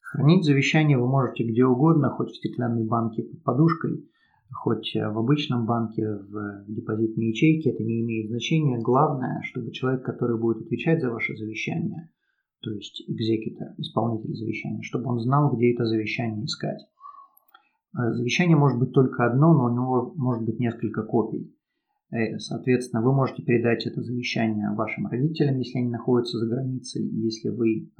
[0.00, 4.10] Хранить завещание вы можете где угодно, хоть в стеклянной банке под подушкой,
[4.52, 8.80] хоть в обычном банке, в депозитной ячейке, это не имеет значения.
[8.80, 12.10] Главное, чтобы человек, который будет отвечать за ваше завещание,
[12.62, 16.80] то есть экзекутор, исполнитель завещания, чтобы он знал, где это завещание искать.
[17.96, 21.54] Э, завещание может быть только одно, но у него может быть несколько копий.
[22.10, 27.20] Э, соответственно, вы можете передать это завещание вашим родителям, если они находятся за границей, и
[27.20, 27.90] если вы э,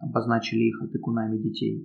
[0.00, 1.84] обозначили их опекунами детей.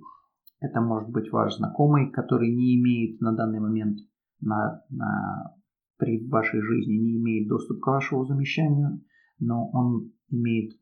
[0.60, 3.98] Это может быть ваш знакомый, который не имеет на данный момент
[4.40, 5.54] на, на,
[5.98, 9.02] при вашей жизни не имеет доступ к вашему замещанию,
[9.38, 10.72] но он имеет,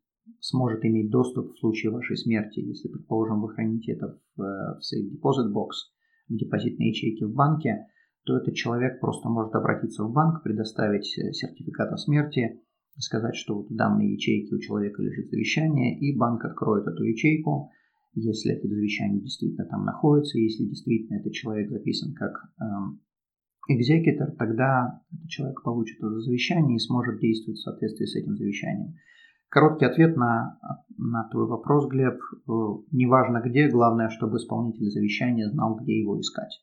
[0.40, 5.10] сможет иметь доступ в случае вашей смерти, если, предположим, вы храните это в, в Safe
[5.10, 5.95] Deposit Box,
[6.28, 7.86] в депозитной ячейке в банке,
[8.24, 12.60] то этот человек просто может обратиться в банк, предоставить сертификат о смерти,
[12.98, 17.70] сказать, что вот в данной ячейке у человека лежит завещание, и банк откроет эту ячейку,
[18.14, 23.00] если это завещание действительно там находится, если действительно этот человек записан как эм,
[23.68, 28.94] экзекутор, тогда этот человек получит это завещание и сможет действовать в соответствии с этим завещанием.
[29.48, 30.58] Короткий ответ на,
[30.98, 32.14] на твой вопрос, Глеб.
[32.14, 32.52] Э,
[32.92, 36.60] неважно где, главное, чтобы исполнитель завещания знал, где его искать.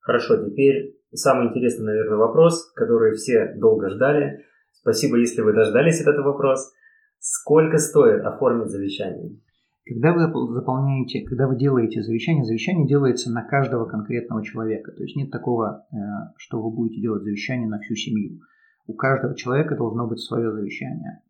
[0.00, 4.44] Хорошо, теперь самый интересный, наверное, вопрос, который все долго ждали.
[4.72, 6.72] Спасибо, если вы дождались этот вопрос.
[7.18, 9.38] Сколько стоит оформить завещание?
[9.84, 14.92] Когда вы заполняете, когда вы делаете завещание, завещание делается на каждого конкретного человека.
[14.92, 15.96] То есть нет такого, э,
[16.36, 18.40] что вы будете делать завещание на всю семью.
[18.86, 21.22] У каждого человека должно быть свое завещание.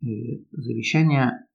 [0.00, 1.46] И завещание,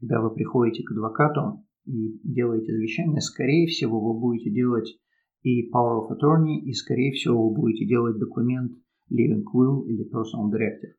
[0.00, 4.98] когда вы приходите к адвокату и делаете завещание, скорее всего, вы будете делать
[5.42, 8.72] и power of attorney, и скорее всего, вы будете делать документ
[9.10, 10.94] Living Will или Personal Directive.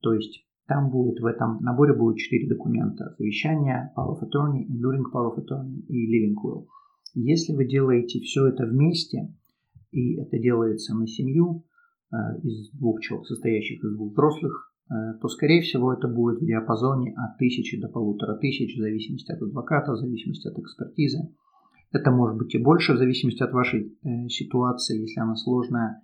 [0.00, 3.14] То есть там будет в этом наборе будет четыре документа.
[3.18, 6.66] Завещание, Power of Attorney, Enduring Power of Attorney и Living Will.
[7.14, 9.32] Если вы делаете все это вместе,
[9.92, 11.64] и это делается на семью
[12.10, 16.44] э, из двух человек, состоящих из двух взрослых, э, то, скорее всего, это будет в
[16.44, 21.18] диапазоне от тысячи до полутора тысяч, в зависимости от адвоката, в зависимости от экспертизы.
[21.90, 26.02] Это может быть и больше, в зависимости от вашей э, ситуации, если она сложная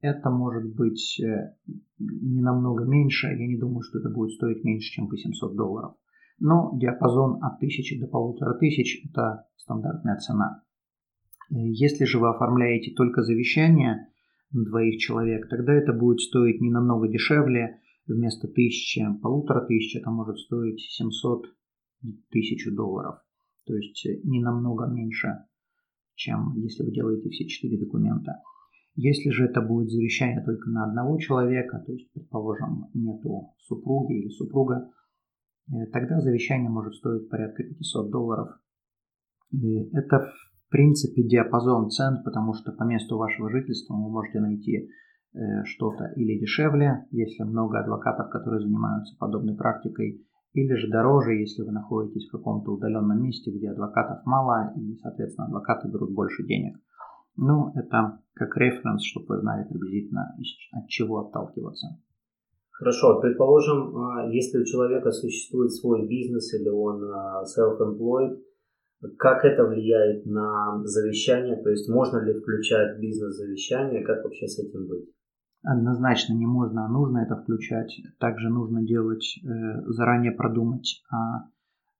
[0.00, 1.54] это может быть э,
[1.98, 5.94] не намного меньше, я не думаю, что это будет стоить меньше, чем по 700 долларов.
[6.38, 10.62] Но диапазон от 1000 до 1500– это стандартная цена.
[11.50, 14.08] Э, если же вы оформляете только завещание
[14.52, 17.80] на двоих человек, тогда это будет стоить не намного дешевле.
[18.14, 21.46] Вместо 1000, полутора тысяч это может стоить 700
[22.30, 23.20] тысяч долларов.
[23.66, 25.44] То есть э, не намного меньше,
[26.14, 28.42] чем если вы делаете все четыре документа.
[28.96, 34.28] Если же это будет завещание только на одного человека, то есть, предположим, нету супруги или
[34.30, 34.90] супруга,
[35.68, 38.48] э, тогда завещание может стоить порядка 500 долларов.
[39.52, 40.32] И это
[40.66, 44.88] в принципе диапазон цен, потому что по месту вашего жительства вы можете найти
[45.64, 51.70] что-то или дешевле, если много адвокатов, которые занимаются подобной практикой, или же дороже, если вы
[51.70, 56.76] находитесь в каком-то удаленном месте, где адвокатов мало, и, соответственно, адвокаты берут больше денег.
[57.36, 60.34] Ну, это как референс, чтобы вы знали приблизительно
[60.72, 61.86] от чего отталкиваться.
[62.72, 68.42] Хорошо, предположим, а, если у человека существует свой бизнес или он а, self-employed,
[69.18, 71.62] как это влияет на завещание?
[71.62, 74.04] То есть можно ли включать бизнес-завещание?
[74.04, 75.08] Как вообще с этим быть?
[75.62, 78.00] Однозначно не можно, а нужно это включать.
[78.18, 81.50] Также нужно делать, э, заранее продумать о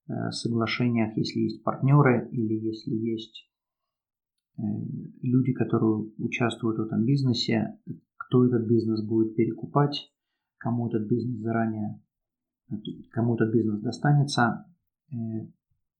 [0.09, 3.51] э, соглашениях, если есть партнеры или если есть
[4.57, 4.63] э,
[5.21, 7.79] люди, которые участвуют в этом бизнесе,
[8.17, 10.11] кто этот бизнес будет перекупать,
[10.57, 12.01] кому этот бизнес заранее,
[13.11, 14.65] кому этот бизнес достанется.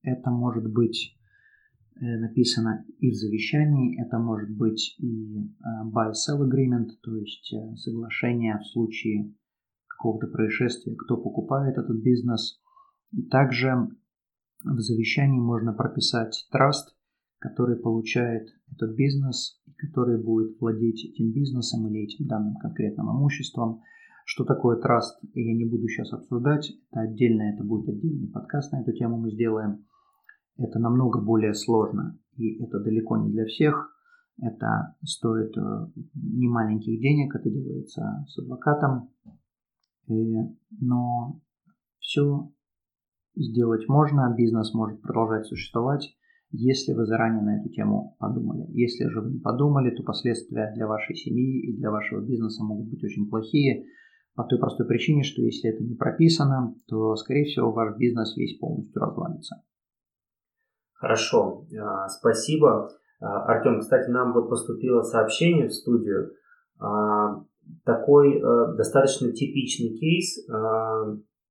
[0.03, 1.15] Это может быть
[2.05, 5.49] написано и в завещании, это может быть и э,
[5.85, 9.33] buy-sell agreement, то есть э, соглашение в случае
[9.87, 12.59] какого-то происшествия, кто покупает этот бизнес.
[13.29, 13.87] Также
[14.63, 16.95] в завещании можно прописать траст,
[17.39, 23.81] который получает этот бизнес который будет владеть этим бизнесом или этим данным конкретным имуществом.
[24.25, 28.81] Что такое траст, я не буду сейчас обсуждать, это отдельно, это будет отдельный подкаст на
[28.81, 29.85] эту тему мы сделаем
[30.63, 33.95] это намного более сложно, и это далеко не для всех.
[34.41, 39.09] Это стоит э, не маленьких денег, это делается с адвокатом,
[40.07, 41.39] но
[41.99, 42.51] все
[43.35, 46.17] сделать можно, бизнес может продолжать существовать,
[46.51, 48.65] если вы заранее на эту тему подумали.
[48.71, 52.89] Если же вы не подумали, то последствия для вашей семьи и для вашего бизнеса могут
[52.89, 53.85] быть очень плохие,
[54.33, 58.57] по той простой причине, что если это не прописано, то, скорее всего, ваш бизнес весь
[58.57, 59.61] полностью развалится.
[61.01, 62.91] Хорошо, а, спасибо.
[63.19, 66.33] А, Артем, кстати, нам вот поступило сообщение в студию.
[66.79, 67.43] А,
[67.85, 68.39] такой
[68.75, 70.45] достаточно типичный кейс.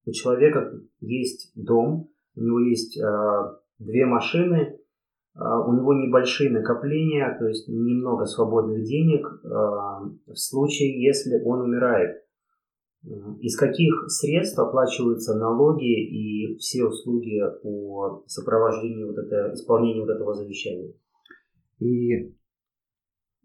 [0.07, 3.01] У человека есть дом, у него есть
[3.78, 4.78] две машины,
[5.34, 12.22] у него небольшие накопления, то есть немного свободных денег в случае, если он умирает.
[13.03, 20.34] Из каких средств оплачиваются налоги и все услуги по сопровождению вот это, исполнению вот этого
[20.34, 20.92] завещания?
[21.78, 22.34] И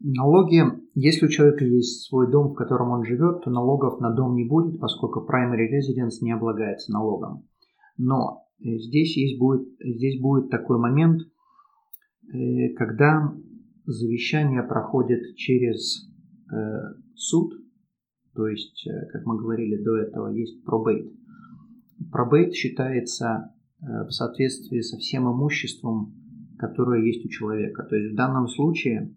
[0.02, 0.62] налоги,
[0.94, 4.44] если у человека есть свой дом, в котором он живет, то налогов на дом не
[4.44, 7.48] будет, поскольку primary residence не облагается налогом.
[7.98, 11.22] Но э, здесь, есть будет, здесь будет такой момент,
[12.28, 13.34] э, когда
[13.86, 16.10] завещание проходит через
[16.52, 16.56] э,
[17.16, 17.54] суд–
[18.36, 21.12] то есть, э, как мы говорили до этого, есть пробейт.
[22.12, 26.14] Пробейт считается э, в соответствии со всем имуществом,
[26.60, 27.84] которое есть у человека.
[27.84, 29.16] То есть в данном случае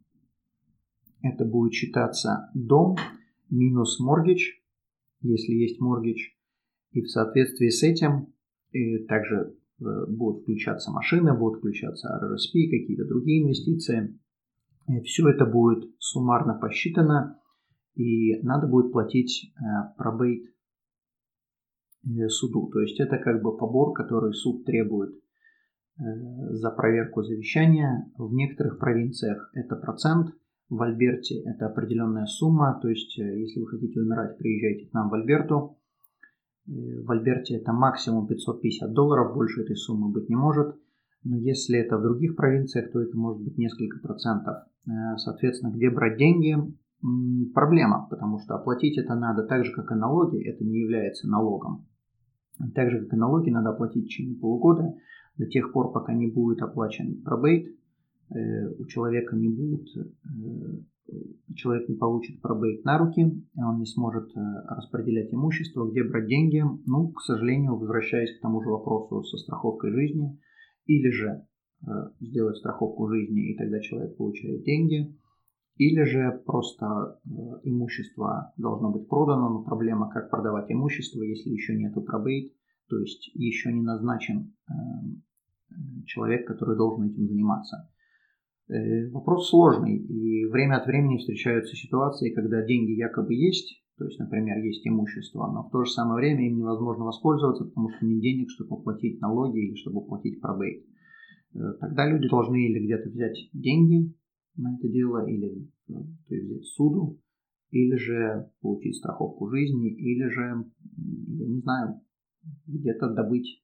[1.23, 2.97] это будет считаться дом
[3.51, 4.63] минус моргич,
[5.21, 6.37] если есть моргич,
[6.93, 8.33] и в соответствии с этим
[8.71, 14.17] и также э, будут включаться машины, будут включаться RRSP, какие-то другие инвестиции.
[14.87, 17.39] И все это будет суммарно посчитано
[17.99, 19.63] и надо будет платить э,
[19.97, 20.45] пробейт
[22.05, 22.71] э, суду.
[22.73, 25.17] То есть это как бы побор, который суд требует
[25.99, 26.03] э,
[26.51, 28.09] за проверку завещания.
[28.17, 30.29] В некоторых провинциях это процент,
[30.71, 32.79] в Альберте это определенная сумма.
[32.81, 35.77] То есть если вы хотите умирать, приезжайте к нам в Альберту.
[36.67, 40.77] В Альберте это максимум 550 долларов, больше этой суммы быть не может.
[41.25, 44.67] Но если это в других провинциях, то это может быть несколько процентов.
[45.17, 46.55] Соответственно, где брать деньги?
[47.55, 51.87] Проблема, потому что оплатить это надо так же, как и налоги, это не является налогом.
[52.75, 54.95] Так же, как и налоги, надо оплатить в течение полугода,
[55.37, 57.69] до тех пор, пока не будет оплачен пробейт,
[58.35, 61.15] э, у человека не будет, э,
[61.55, 63.23] человек не получит пробейт на руки,
[63.57, 66.65] он не сможет э, распределять имущество, где брать деньги.
[66.87, 70.37] Ну, к сожалению, возвращаясь к тому же вопросу со страховкой жизни,
[70.87, 71.45] или же
[72.19, 75.17] сделать страховку жизни, и тогда человек получает деньги–
[75.79, 76.87] или же просто
[77.25, 77.29] э,
[77.63, 82.53] имущество должно быть продано, но проблема, как продавать имущество, если еще нету пробейт,
[82.89, 84.73] то есть еще не назначен э,
[86.05, 87.89] человек, который должен этим заниматься.
[88.69, 94.19] Э, вопрос сложный, и время от времени встречаются ситуации, когда деньги якобы есть, то есть,
[94.19, 98.21] например, есть имущество, но в то же самое время им невозможно воспользоваться, потому что нет
[98.21, 100.85] денег, чтобы оплатить налоги или чтобы оплатить пробейт.
[101.81, 104.15] Тогда люди должны или где-то взять деньги,
[104.59, 107.19] на это дело, или ну, то есть взять суду,
[107.71, 110.65] или же получить страховку жизни, или же,
[111.39, 112.01] я не знаю,
[112.67, 113.63] где-то добыть.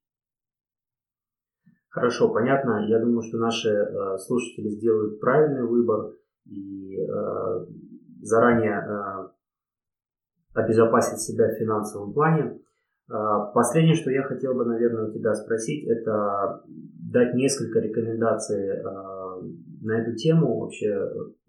[1.88, 2.86] Хорошо, понятно.
[2.88, 6.14] Я думаю, что наши э, слушатели сделают правильный выбор
[6.44, 7.66] и э,
[8.20, 9.28] заранее э,
[10.54, 12.60] обезопасить себя в финансовом плане.
[13.08, 18.82] Э, последнее, что я хотел бы, наверное, у тебя спросить, это дать несколько рекомендаций э,
[19.84, 20.94] на эту тему вообще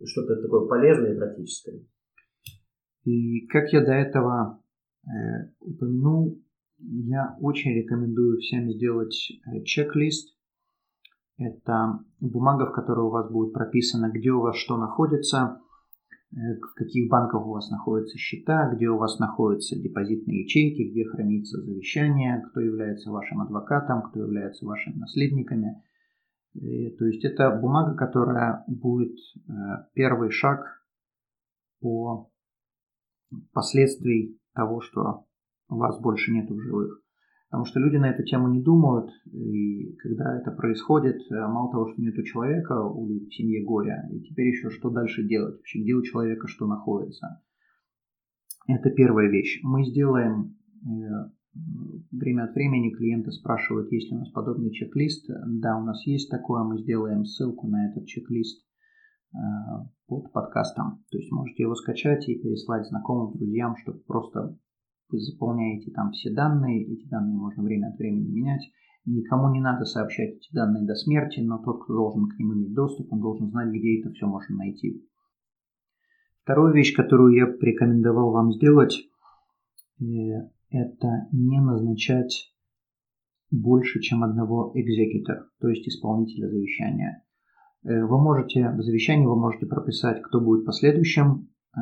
[0.03, 1.83] что-то такое полезное и практическое.
[3.03, 4.61] И как я до этого
[5.05, 5.09] э,
[5.59, 6.41] упомянул,
[6.77, 9.15] я очень рекомендую всем сделать
[9.47, 10.35] э, чек-лист.
[11.37, 15.61] Это бумага, в которой у вас будет прописано, где у вас что находится,
[16.35, 21.05] Э, в каких банках у вас находятся счета, где у вас находятся депозитные ячейки, где
[21.05, 25.81] хранится завещание, кто является вашим адвокатом, кто является вашими наследниками.
[26.55, 29.51] И, то есть это бумага, которая будет э,
[29.93, 30.81] первый шаг
[31.81, 32.31] по
[33.51, 35.25] последствий того, что
[35.67, 37.01] вас больше нет в живых.
[37.49, 41.91] Потому что люди на эту тему не думают, и когда это происходит, э, мало того,
[41.91, 45.93] что нет у человека, у семьи горя, и теперь еще что дальше делать, вообще где
[45.93, 47.41] у человека что находится.
[48.67, 49.59] Это первая вещь.
[49.63, 51.29] Мы сделаем, э,
[52.11, 55.29] время от времени клиенты спрашивают, есть ли у нас подобный чек-лист.
[55.47, 58.65] Да, у нас есть такое, мы сделаем ссылку на этот чек-лист
[59.33, 59.37] э,
[60.07, 61.03] под подкастом.
[61.09, 64.57] То есть можете его скачать и переслать знакомым, друзьям, чтобы просто
[65.09, 68.63] вы заполняете там все данные, эти данные можно время от времени менять.
[69.05, 72.73] Никому не надо сообщать эти данные до смерти, но тот, кто должен к ним иметь
[72.73, 75.07] доступ, он должен знать, где это все можно найти.
[76.41, 78.97] Вторую вещь, которую я порекомендовал вам сделать,
[79.99, 80.03] э,
[80.75, 82.53] это не назначать
[83.51, 87.23] больше, чем одного экзекутора, то есть исполнителя завещания.
[87.83, 91.79] Э, вы можете в завещании вы можете прописать, кто будет последующим э,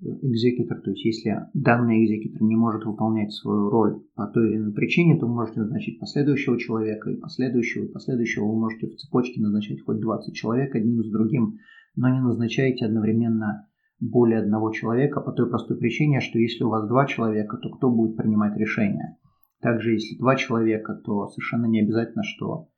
[0.00, 4.72] экзекутор, то есть если данный экзекутор не может выполнять свою роль по той или иной
[4.72, 9.40] причине, то вы можете назначить последующего человека, и последующего, и последующего вы можете в цепочке
[9.40, 11.58] назначать хоть 20 человек одним с другим,
[11.94, 13.68] но не назначайте одновременно
[14.02, 17.88] более одного человека по той простой причине, что если у вас два человека, то кто
[17.88, 19.16] будет принимать решение?
[19.60, 22.68] Также если два человека, то совершенно не обязательно, что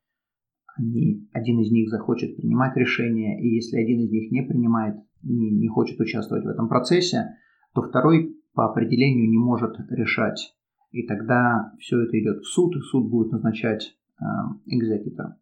[0.77, 5.49] они, один из них захочет принимать решение, и если один из них не принимает не,
[5.49, 7.37] не хочет участвовать в этом процессе,
[7.73, 10.55] то второй по определению не может решать.
[10.91, 14.23] И тогда все это идет в суд, и суд будет назначать э,
[14.67, 15.39] экзекутора.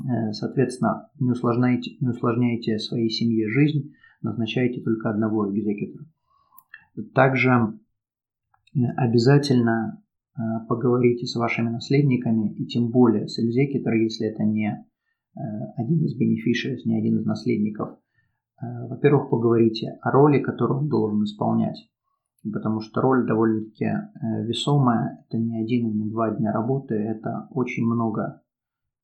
[0.00, 6.04] Э, соответственно, не усложняйте, не усложняйте своей семье жизнь, назначайте только одного экзекутора.
[7.14, 7.50] Также
[8.74, 10.02] э, обязательно
[10.36, 15.40] э, поговорите с вашими наследниками, и тем более с экзекутором, если это не э,
[15.76, 17.98] один из бенефишеров, не один из наследников,
[18.60, 21.78] во-первых, поговорите о роли, которую он должен исполнять.
[22.42, 23.86] Потому что роль довольно-таки
[24.48, 25.24] весомая.
[25.24, 26.96] Это не один и не два дня работы.
[26.96, 28.42] Это очень много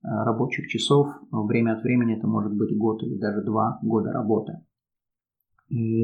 [0.02, 1.06] рабочих часов.
[1.30, 4.58] Время от времени это может быть год или даже два года работы.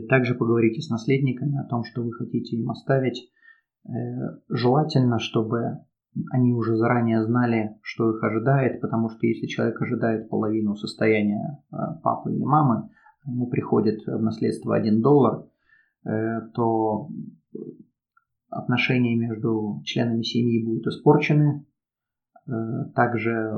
[0.09, 3.31] Также поговорите с наследниками о том, что вы хотите им оставить.
[4.49, 5.79] Желательно, чтобы
[6.33, 11.63] они уже заранее знали, что их ожидает, потому что если человек ожидает половину состояния
[12.03, 12.91] папы или мамы,
[13.27, 15.47] ему приходит в наследство 1 доллар,
[16.05, 17.09] э, то
[18.49, 21.67] отношения между членами семьи будут испорчены.
[22.47, 22.53] Э,
[22.95, 23.53] также,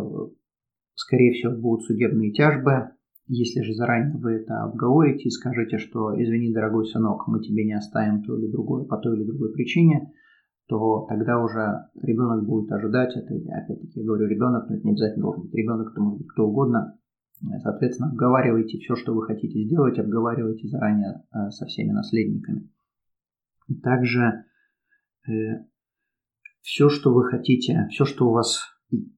[0.94, 2.90] скорее всего, будут судебные тяжбы.
[3.28, 7.74] Если же заранее вы это обговорите и скажете, что извини, дорогой сынок, мы тебе не
[7.74, 10.12] оставим то или другое по той или другой причине,
[10.66, 13.34] то тогда уже ребенок будет ожидать, это.
[13.34, 15.54] Опять-таки говорю ребенок, но это не обязательно должен быть.
[15.54, 16.98] Ребенок, это может быть кто угодно,
[17.62, 22.70] Соответственно, обговаривайте все, что вы хотите сделать, обговаривайте заранее э, со всеми наследниками.
[23.82, 24.44] Также
[25.26, 25.64] э,
[26.60, 28.60] все, что вы хотите, все, что у вас,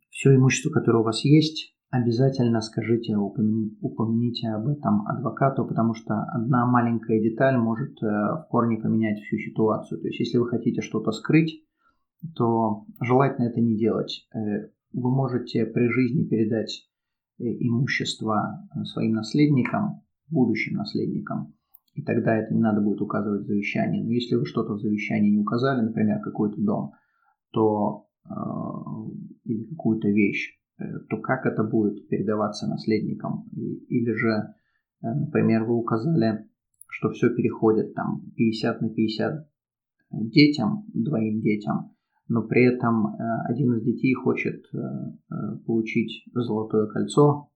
[0.09, 6.67] все имущество, которое у вас есть, обязательно скажите, упомяните, об этом адвокату, потому что одна
[6.67, 10.01] маленькая деталь может э, в корне поменять всю ситуацию.
[10.01, 11.65] То есть, если вы хотите что-то скрыть,
[12.35, 14.27] то желательно это не делать.
[14.33, 16.89] Вы можете при жизни передать
[17.39, 21.53] Э, имущество э, своим наследникам, будущим наследникам,
[21.95, 24.05] и тогда это не надо будет указывать в завещании.
[24.05, 26.93] Но если вы что-то в завещании не указали, например, какой-то дом,
[27.51, 28.31] то э,
[29.47, 33.49] или какую-то вещь, э, то как это будет передаваться наследникам?
[33.53, 36.49] Или же, э, например, вы указали,
[36.89, 39.49] что все переходит там 50 на 50
[40.11, 41.95] детям, двоим детям,
[42.29, 43.19] но при этом э,
[43.49, 45.35] один из детей хочет э, э,
[45.67, 47.51] получить золотое кольцо,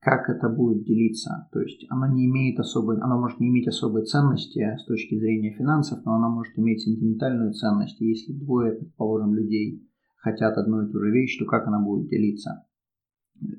[0.00, 1.48] как это будет делиться.
[1.52, 5.54] То есть оно не имеет особой, оно может не иметь особой ценности с точки зрения
[5.56, 8.00] финансов, но оно может иметь сентиментальную ценность.
[8.00, 9.88] Если двое, предположим, людей
[10.22, 12.64] хотят одну и ту же вещь, то как она будет делиться?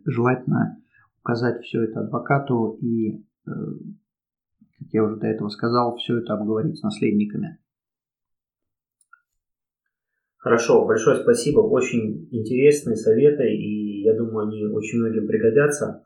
[0.05, 0.81] Желательно
[1.19, 6.83] указать все это адвокату и, как я уже до этого сказал, все это обговорить с
[6.83, 7.59] наследниками.
[10.37, 11.61] Хорошо, большое спасибо.
[11.61, 16.03] Очень интересные советы, и я думаю, они очень многим пригодятся.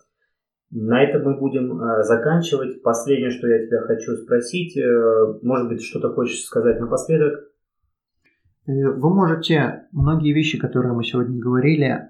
[0.69, 2.83] На этом мы будем э, заканчивать.
[2.83, 7.51] Последнее, что я тебя хочу спросить, э, может быть, что-то хочешь сказать напоследок?
[8.67, 12.09] Э, вы можете, многие вещи, которые мы сегодня говорили,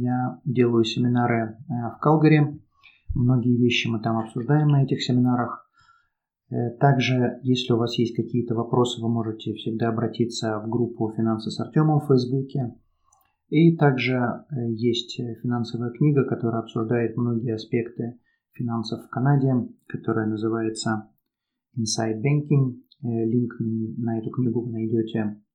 [0.00, 2.60] я делаю семинары в Калгари,
[3.14, 5.66] многие вещи мы там обсуждаем на этих семинарах.
[6.80, 11.60] Также, если у вас есть какие-то вопросы, вы можете всегда обратиться в группу «Финансы с
[11.60, 12.74] Артемом» в Фейсбуке–
[13.48, 18.18] и также э, есть финансовая книга, которая обсуждает многие аспекты
[18.52, 19.54] финансов в Канаде,
[19.86, 21.10] которая называется
[21.76, 22.82] Inside Banking.
[23.02, 25.47] Э, линк на эту книгу вы найдете э,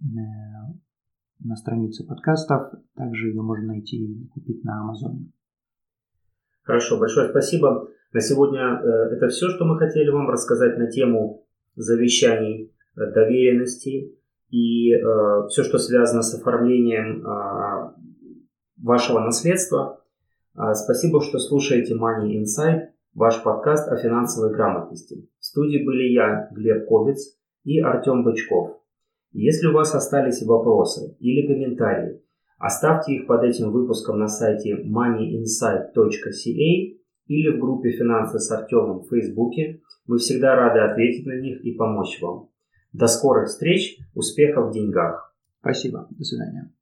[0.00, 2.72] на странице подкастов.
[2.94, 5.32] Также ее можно найти и купить на Амазоне.
[6.62, 7.88] Хорошо, большое спасибо.
[8.12, 8.80] На сегодня
[9.12, 11.46] это все, что мы хотели вам рассказать на тему
[11.76, 14.18] завещаний, доверенностей
[14.50, 17.92] и э, все, что связано с оформлением э,
[18.78, 20.02] вашего наследства.
[20.56, 25.28] Э, спасибо, что слушаете Money Insight, ваш подкаст о финансовой грамотности.
[25.38, 28.77] В студии были я, Глеб Ковец и Артем Бычков.
[29.32, 32.22] Если у вас остались вопросы или комментарии,
[32.58, 39.08] оставьте их под этим выпуском на сайте moneyinsight.ca или в группе «Финансы с Артемом» в
[39.10, 39.82] Фейсбуке.
[40.06, 42.48] Мы всегда рады ответить на них и помочь вам.
[42.94, 45.36] До скорых встреч, успехов в деньгах.
[45.60, 46.72] Спасибо, до свидания.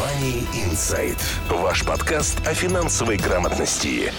[0.00, 1.20] Money Insight.
[1.62, 4.10] Ваш подкаст о финансовой грамотности.